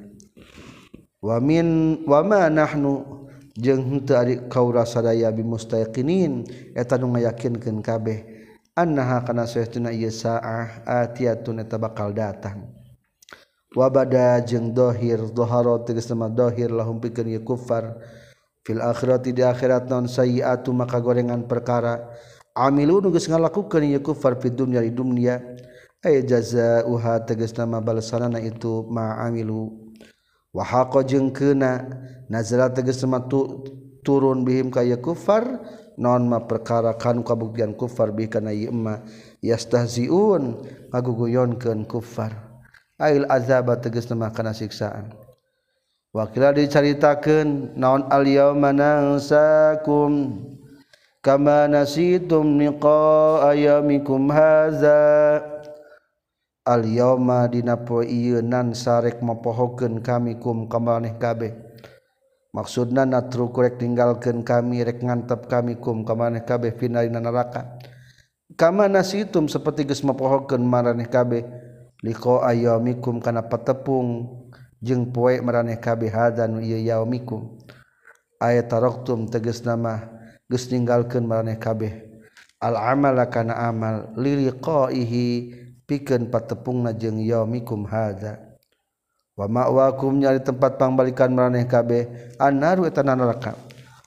Wa 1.24 1.40
min 1.40 2.02
wa 2.04 2.20
ma 2.20 2.52
nahnu 2.52 3.24
jeung 3.56 3.82
henteu 3.88 4.20
ari 4.20 4.34
kaura 4.52 4.84
sadaya 4.84 5.32
bimustaqinin 5.32 6.44
eta 6.76 7.00
nu 7.00 7.16
ngayakinkeun 7.16 7.80
kabeh 7.80 8.28
annaha 8.76 9.24
kana 9.24 9.48
saestuna 9.48 9.90
ieu 9.92 10.12
saah 10.12 10.84
atiyatun 10.84 11.64
eta 11.64 11.80
bakal 11.80 12.12
datang. 12.12 12.68
Wabada 13.72 14.36
jeung 14.44 14.76
dohir 14.76 15.32
doharo 15.32 15.80
tegas 15.80 16.04
nama 16.12 16.28
dohir 16.28 16.68
lahum 16.68 17.00
pikeun 17.00 17.32
ieu 17.32 17.40
kufar. 17.40 17.96
Fil 18.62 18.78
akhirati 18.78 19.34
di 19.34 19.42
akhirat 19.42 19.90
non 19.90 20.06
sayyiatu 20.06 20.70
maka 20.70 21.02
gorengan 21.02 21.50
perkara 21.50 21.98
amilu 22.54 23.00
nu 23.00 23.10
geus 23.12 23.28
ngalakukeun 23.28 23.84
ieu 23.84 24.00
kufar 24.00 24.40
fid 24.40 24.56
dunya 24.56 24.80
di 24.84 24.92
dunya. 24.92 25.40
Ay 26.02 26.26
jazaa'uha 26.26 27.22
tegas 27.26 27.54
nama 27.54 27.78
balasanana 27.78 28.42
itu 28.42 28.86
ma 28.90 29.22
amilu. 29.22 29.92
Wa 30.50 30.66
haqa 30.66 31.06
jeung 31.06 31.30
nazala 32.28 32.68
tegas 32.74 33.00
nama 33.00 33.22
tu, 33.22 33.64
turun 34.02 34.42
bihim 34.42 34.68
ka 34.74 34.82
ieu 34.82 34.98
kufar 34.98 35.62
non 35.96 36.26
ma 36.26 36.42
perkara 36.42 36.96
kanu 36.98 37.22
kabuktian 37.22 37.76
kufar 37.78 38.10
bi 38.10 38.26
kana 38.26 38.50
ieu 38.50 38.74
ma 38.74 38.98
yastahziun 39.40 40.66
ngaguguyonkeun 40.90 41.86
kufar. 41.86 42.34
Ail 42.98 43.26
azaba 43.30 43.78
tegas 43.78 44.10
nama 44.10 44.30
kana 44.34 44.50
siksaan. 44.50 45.14
Wakil 46.12 46.44
diceritakan 46.52 47.72
naon 47.72 48.04
al 48.12 48.26
manangsakum 48.52 50.12
kama 51.22 51.70
nasitum 51.70 52.58
liqa'a 52.58 53.54
ayamikum 53.54 54.26
haza 54.34 55.38
al 56.66 56.82
yauma 56.82 57.46
dina 57.46 57.78
poe 57.78 58.02
ieu 58.02 58.42
nan 58.42 58.74
sarek 58.74 59.22
mapohokeun 59.22 60.02
kami 60.02 60.42
kum 60.42 60.66
kamaneh 60.66 61.14
kabeh. 61.16 61.54
Maksudna 62.52 63.08
natru 63.08 63.48
kurek 63.48 63.80
tinggalkeun 63.80 64.44
kami 64.44 64.84
rek 64.84 65.00
ngantep 65.00 65.48
kami 65.48 65.78
kum 65.78 66.04
kamaneh 66.04 66.44
kabeh 66.44 66.74
fina 66.74 67.06
dina 67.06 67.22
neraka. 67.22 67.80
Kama 68.58 68.90
nasitum 68.90 69.48
seperti 69.48 69.88
geus 69.88 70.04
mapohokeun 70.04 70.60
maraneh 70.60 71.08
kabeh. 71.08 71.46
Liqa 72.02 72.42
ayamikum 72.50 73.22
kana 73.22 73.46
patepung 73.46 74.42
jeung 74.82 75.14
poe 75.14 75.38
maraneh 75.38 75.78
kabeh 75.78 76.10
hadan 76.10 76.60
ieu 76.60 76.82
yaumikum. 76.82 77.62
Ayat 78.42 78.74
taraktum 78.74 79.30
tegas 79.30 79.62
nama 79.62 80.21
geus 80.52 80.68
ninggalkeun 80.68 81.24
maraneh 81.24 81.56
kabeh. 81.56 82.12
Al 82.60 82.76
amala 82.76 83.32
kana 83.32 83.56
amal 83.56 84.12
liliqaihi 84.20 85.56
pikeun 85.88 86.28
patepungna 86.28 86.92
jeung 86.92 87.16
yaumikum 87.16 87.88
hadza. 87.88 88.36
Wa 89.32 89.48
ma'wakum 89.48 90.20
nyari 90.20 90.44
tempat 90.44 90.76
pangbalikan 90.76 91.32
maraneh 91.32 91.64
kabeh. 91.64 92.36
Annaru 92.36 92.84
eta 92.84 93.00
neraka. 93.00 93.56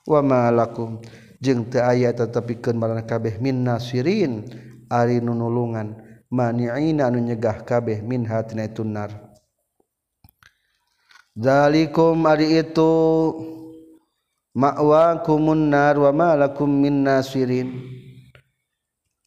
Wa 0.05 0.21
malakum 0.21 1.01
jeung 1.41 1.65
teu 1.65 1.81
aya 1.81 2.13
tetepikeun 2.13 2.77
maraneh 2.77 3.09
kabeh 3.09 3.41
min 3.41 3.65
nasirin 3.65 4.45
ari 4.85 5.17
nunulungan 5.17 5.97
mani'ina 6.29 7.09
anu 7.09 7.17
nyegah 7.25 7.65
kabeh 7.65 8.05
min 8.05 8.21
hatina 8.29 8.69
itunar 8.69 9.09
zalikum 11.33 12.21
ari 12.29 12.61
itu. 12.61 12.93
ma'wakumunnar 14.55 15.99
wa 15.99 16.11
ma 16.15 16.29
lakum 16.39 16.71
min 16.71 17.03
nasirin. 17.03 17.75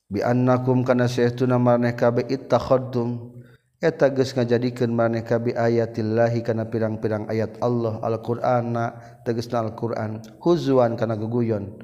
Bi 0.09 0.25
annakum 0.25 0.89
kana 0.89 1.05
saytuna 1.05 1.61
maneh 1.61 1.93
kabe 1.93 2.25
ittakhadtum. 2.27 3.37
Eta 3.79 4.11
geus 4.11 4.35
ngajadikeun 4.35 4.91
maneh 4.91 5.23
kabe 5.23 5.55
ayatillahi 5.55 6.43
kana 6.43 6.67
pirang-pirang 6.67 7.31
ayat 7.31 7.63
Allah 7.63 8.03
Al-Qur'ana 8.03 8.99
tegasna 9.23 9.63
Al-Qur'an. 9.63 10.19
Huzwan 10.43 10.99
kana 10.99 11.15
guguyon 11.15 11.79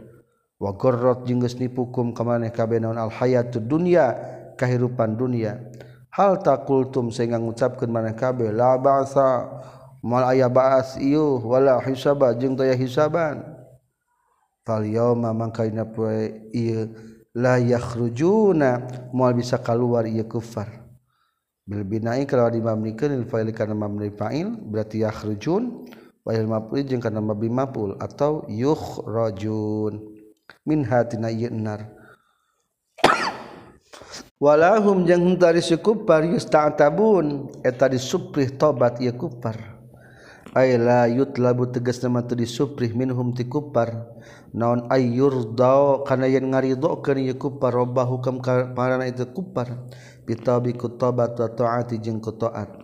wa 0.58 0.74
gharrat 0.74 1.28
jeung 1.28 1.44
geus 1.44 1.54
nipukum 1.60 2.10
ka 2.10 2.26
maneh 2.26 2.50
kabe 2.50 2.82
naon? 2.82 2.98
Al-hayatud 2.98 3.68
dunya 3.68 4.10
kahirupan 4.58 5.14
dunya. 5.14 5.60
Hal 6.10 6.42
taqultum 6.42 7.14
sehingga 7.14 7.38
ngucapkeun 7.38 7.92
maneh 7.92 8.16
kabe 8.18 8.50
la 8.50 8.74
ba'sa 8.80 9.46
mal 10.04 10.28
aya 10.28 10.52
baas 10.52 11.00
iu 11.00 11.40
wala 11.40 11.80
hisaba 11.80 12.36
jeung 12.36 12.52
taya 12.52 12.76
hisaban. 12.76 13.40
Fal 14.60 14.84
yauma 14.84 15.32
mangkaina 15.32 15.88
poe 15.88 16.52
ieu 16.52 16.92
la 17.32 17.56
yakhrujuna 17.56 18.84
moal 19.16 19.32
bisa 19.32 19.56
kaluar 19.56 20.04
ieu 20.04 20.28
kufar. 20.28 20.68
Bil 21.64 21.88
bina'i 21.88 22.28
kalau 22.28 22.52
dimamnikeun 22.52 23.16
il 23.16 23.24
fa'il 23.24 23.48
kana 23.56 23.72
mamni 23.72 24.12
fa'il 24.12 24.52
berarti 24.52 25.00
yakhrujun 25.00 25.88
wa 26.20 26.30
il 26.36 26.44
maf'ul 26.44 26.84
jeung 26.84 27.00
kana 27.00 27.24
mabni 27.24 27.48
maf'ul 27.48 27.96
atau 27.96 28.44
yukhrajun. 28.52 30.04
Min 30.68 30.84
hatina 30.84 31.32
ieu 31.32 31.48
nar 31.48 31.88
walahum 34.44 35.08
jeung 35.08 35.40
tari 35.40 35.64
sukupar 35.64 36.20
yusta'tabun 36.28 37.48
eta 37.64 37.88
disuprih 37.88 38.52
tobat 38.60 39.00
ieu 39.00 39.16
kufar. 39.16 39.73
la 40.52 41.08
yut 41.08 41.40
labu 41.40 41.72
tegas 41.72 42.04
nama 42.04 42.20
tu 42.20 42.36
disuprih 42.36 42.92
minhum 42.92 43.32
ti 43.32 43.48
kupar. 43.48 44.12
Naon 44.52 44.86
ayyur 44.92 45.56
dao 45.56 46.04
kana 46.04 46.28
yen 46.28 46.52
ngaridokeun 46.52 47.24
ye 47.24 47.34
kupar 47.34 47.72
robbahu 47.72 48.20
kam 48.20 48.38
parana 48.44 49.08
itu 49.08 49.24
kupar. 49.32 49.88
Bitabi 50.24 50.76
kutabat 50.76 51.36
wa 51.36 51.48
taati 51.52 52.00
jeung 52.00 52.20
ku 52.20 52.32
taat 52.32 52.80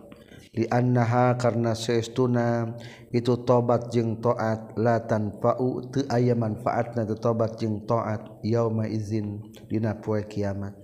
li 0.51 0.67
annaha 0.67 1.39
karna 1.39 1.71
saestuna 1.71 2.75
itu 3.09 3.39
tobat 3.47 3.87
jeung 3.87 4.19
taat 4.19 4.75
la 4.75 4.99
tanfa'u 4.99 5.89
teu 5.89 6.03
aya 6.11 6.35
manfaatna 6.35 7.07
tu 7.07 7.15
tobat 7.15 7.55
jeung 7.55 7.87
taat 7.87 8.43
yauma 8.43 8.85
izin 8.85 9.41
dina 9.71 9.95
poe 9.95 10.21
kiamat. 10.27 10.75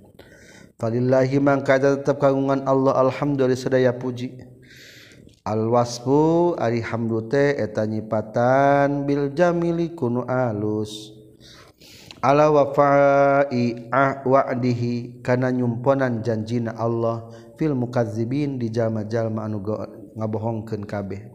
Falillahi 0.80 1.38
mangka 1.44 1.78
tetap 1.78 2.18
kagungan 2.22 2.64
Allah 2.64 2.96
alhamdulillah 2.96 3.60
sedaya 3.60 3.92
puji. 3.92 4.57
Alwasfu 5.48 6.60
ari 6.60 6.84
hamdute 6.84 7.56
eta 7.56 7.88
nyipatan 7.88 9.08
bil 9.08 9.32
jamili 9.32 9.96
kunu 9.96 10.28
alus. 10.28 11.16
Ala 12.20 12.52
wafa'i 12.52 13.88
ah 13.88 14.28
wa'dihi 14.28 15.24
kana 15.24 15.48
nyumponan 15.48 16.20
janjina 16.20 16.76
Allah 16.76 17.32
fil 17.56 17.80
mukadzibin 17.80 18.60
di 18.60 18.68
jalma-jalma 18.68 19.48
anu 19.48 19.64
ngabohongkeun 20.20 20.84
kabeh. 20.84 21.32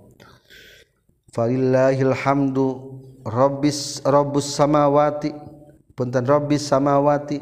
Falillahil 1.33 2.13
hamdu 2.13 3.01
rabbis 3.25 4.05
rabbus 4.05 4.53
samawati 4.53 5.33
punten 5.97 6.29
rabbis 6.29 6.69
samawati 6.69 7.41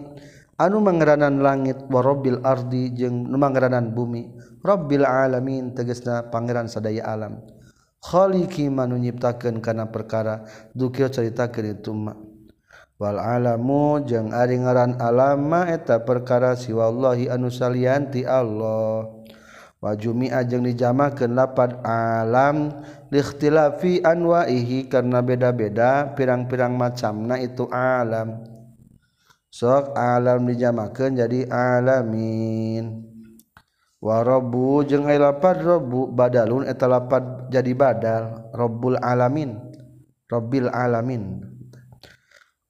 anu 0.61 0.85
mangeranan 0.85 1.41
langit 1.41 1.81
warobil 1.89 2.45
ardi 2.45 2.93
jeung 2.93 3.33
mangeranan 3.33 3.97
bumi. 3.97 4.29
Robbil 4.61 5.09
alamin 5.09 5.73
tegesna 5.73 6.29
pangeran 6.29 6.69
sadaya 6.69 7.09
alam. 7.09 7.41
Khaliqi 8.05 8.69
manu 8.69 9.01
nyiptakeun 9.01 9.65
kana 9.65 9.89
perkara 9.89 10.45
dukio 10.77 11.09
caritakeun 11.09 11.81
itu 11.81 11.93
ma 11.97 12.13
wal 13.01 13.17
alamu 13.17 14.05
jeung 14.05 14.37
ari 14.37 14.61
ngaran 14.61 15.01
alama 15.01 15.65
eta 15.69 16.05
perkara 16.05 16.53
siwallahi 16.57 17.33
anu 17.33 17.49
salian 17.49 18.13
ti 18.13 18.29
Allah. 18.29 19.09
Wa 19.81 19.97
jumi'a 19.97 20.45
jeung 20.45 20.69
dijamakeun 20.69 21.33
lapad 21.33 21.81
alam 21.89 22.85
likhtilafi 23.09 24.05
anwaihi 24.05 24.93
karena 24.93 25.25
beda-beda 25.25 26.13
pirang-pirang 26.13 26.77
macamna 26.77 27.41
itu 27.41 27.65
alam. 27.73 28.45
sok 29.51 29.93
alam 29.99 30.47
dijamakan 30.47 31.19
jadi 31.19 31.51
alamin. 31.51 33.11
Warobu 34.01 34.81
jeung 34.89 35.05
ay 35.05 35.21
lapad 35.21 35.61
robu 35.61 36.09
badalun 36.09 36.65
eta 36.65 36.89
lapad 36.89 37.53
jadi 37.53 37.75
badal. 37.77 38.49
Robbul 38.57 38.97
alamin. 38.97 39.61
Robbil 40.31 40.71
alamin. 40.73 41.45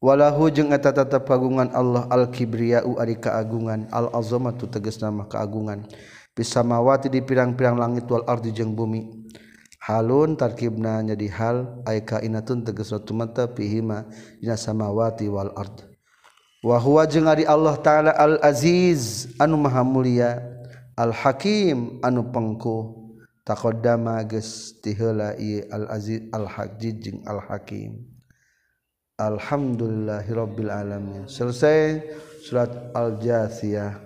Walahu 0.01 0.49
jeung 0.49 0.73
eta 0.73 0.97
tetap 0.97 1.29
kagungan 1.29 1.71
Allah 1.77 2.09
al 2.09 2.33
kibriyau 2.33 2.97
ari 2.97 3.21
kaagungan 3.21 3.85
al 3.93 4.09
azamatu 4.17 4.65
tegas 4.65 4.97
nama 4.97 5.29
kaagungan 5.29 5.85
bisamawati 6.33 7.13
di 7.13 7.21
pirang-pirang 7.21 7.77
langit 7.77 8.09
wal 8.09 8.25
ardi 8.25 8.49
jeung 8.51 8.73
bumi. 8.73 9.29
Halun 9.85 10.41
tarkibna 10.41 11.05
jadi 11.05 11.29
hal. 11.37 11.85
Ay 11.85 12.01
kainatun 12.01 12.65
tegas 12.65 12.91
ratu 12.91 13.13
mata 13.13 13.45
pihima 13.45 14.09
dina 14.41 14.57
samawati 14.57 15.29
wal 15.29 15.53
ard. 15.53 15.90
wahwa 16.61 17.09
jeung 17.09 17.29
ari 17.29 17.49
Allah 17.49 17.77
taala 17.81 18.13
al 18.17 18.37
aziz 18.45 19.33
anu 19.41 19.57
maha 19.57 19.85
mulia 19.85 20.45
al 20.97 21.13
hakim 21.13 22.01
anu 22.05 22.29
pengku 22.29 23.09
taqaddama 23.45 24.21
geus 24.29 24.77
tiheula 24.85 25.33
ieu 25.41 25.65
al 25.73 25.89
aziz 25.89 26.29
al 26.33 26.45
hakim 26.45 27.01
jeung 27.01 27.21
al 27.25 27.41
hakim 27.41 28.11
alhamdulillahirabbil 29.21 30.73
alamin. 30.73 31.29
Selesai 31.29 32.01
surat 32.41 32.73
al-jasiyah. 32.97 34.01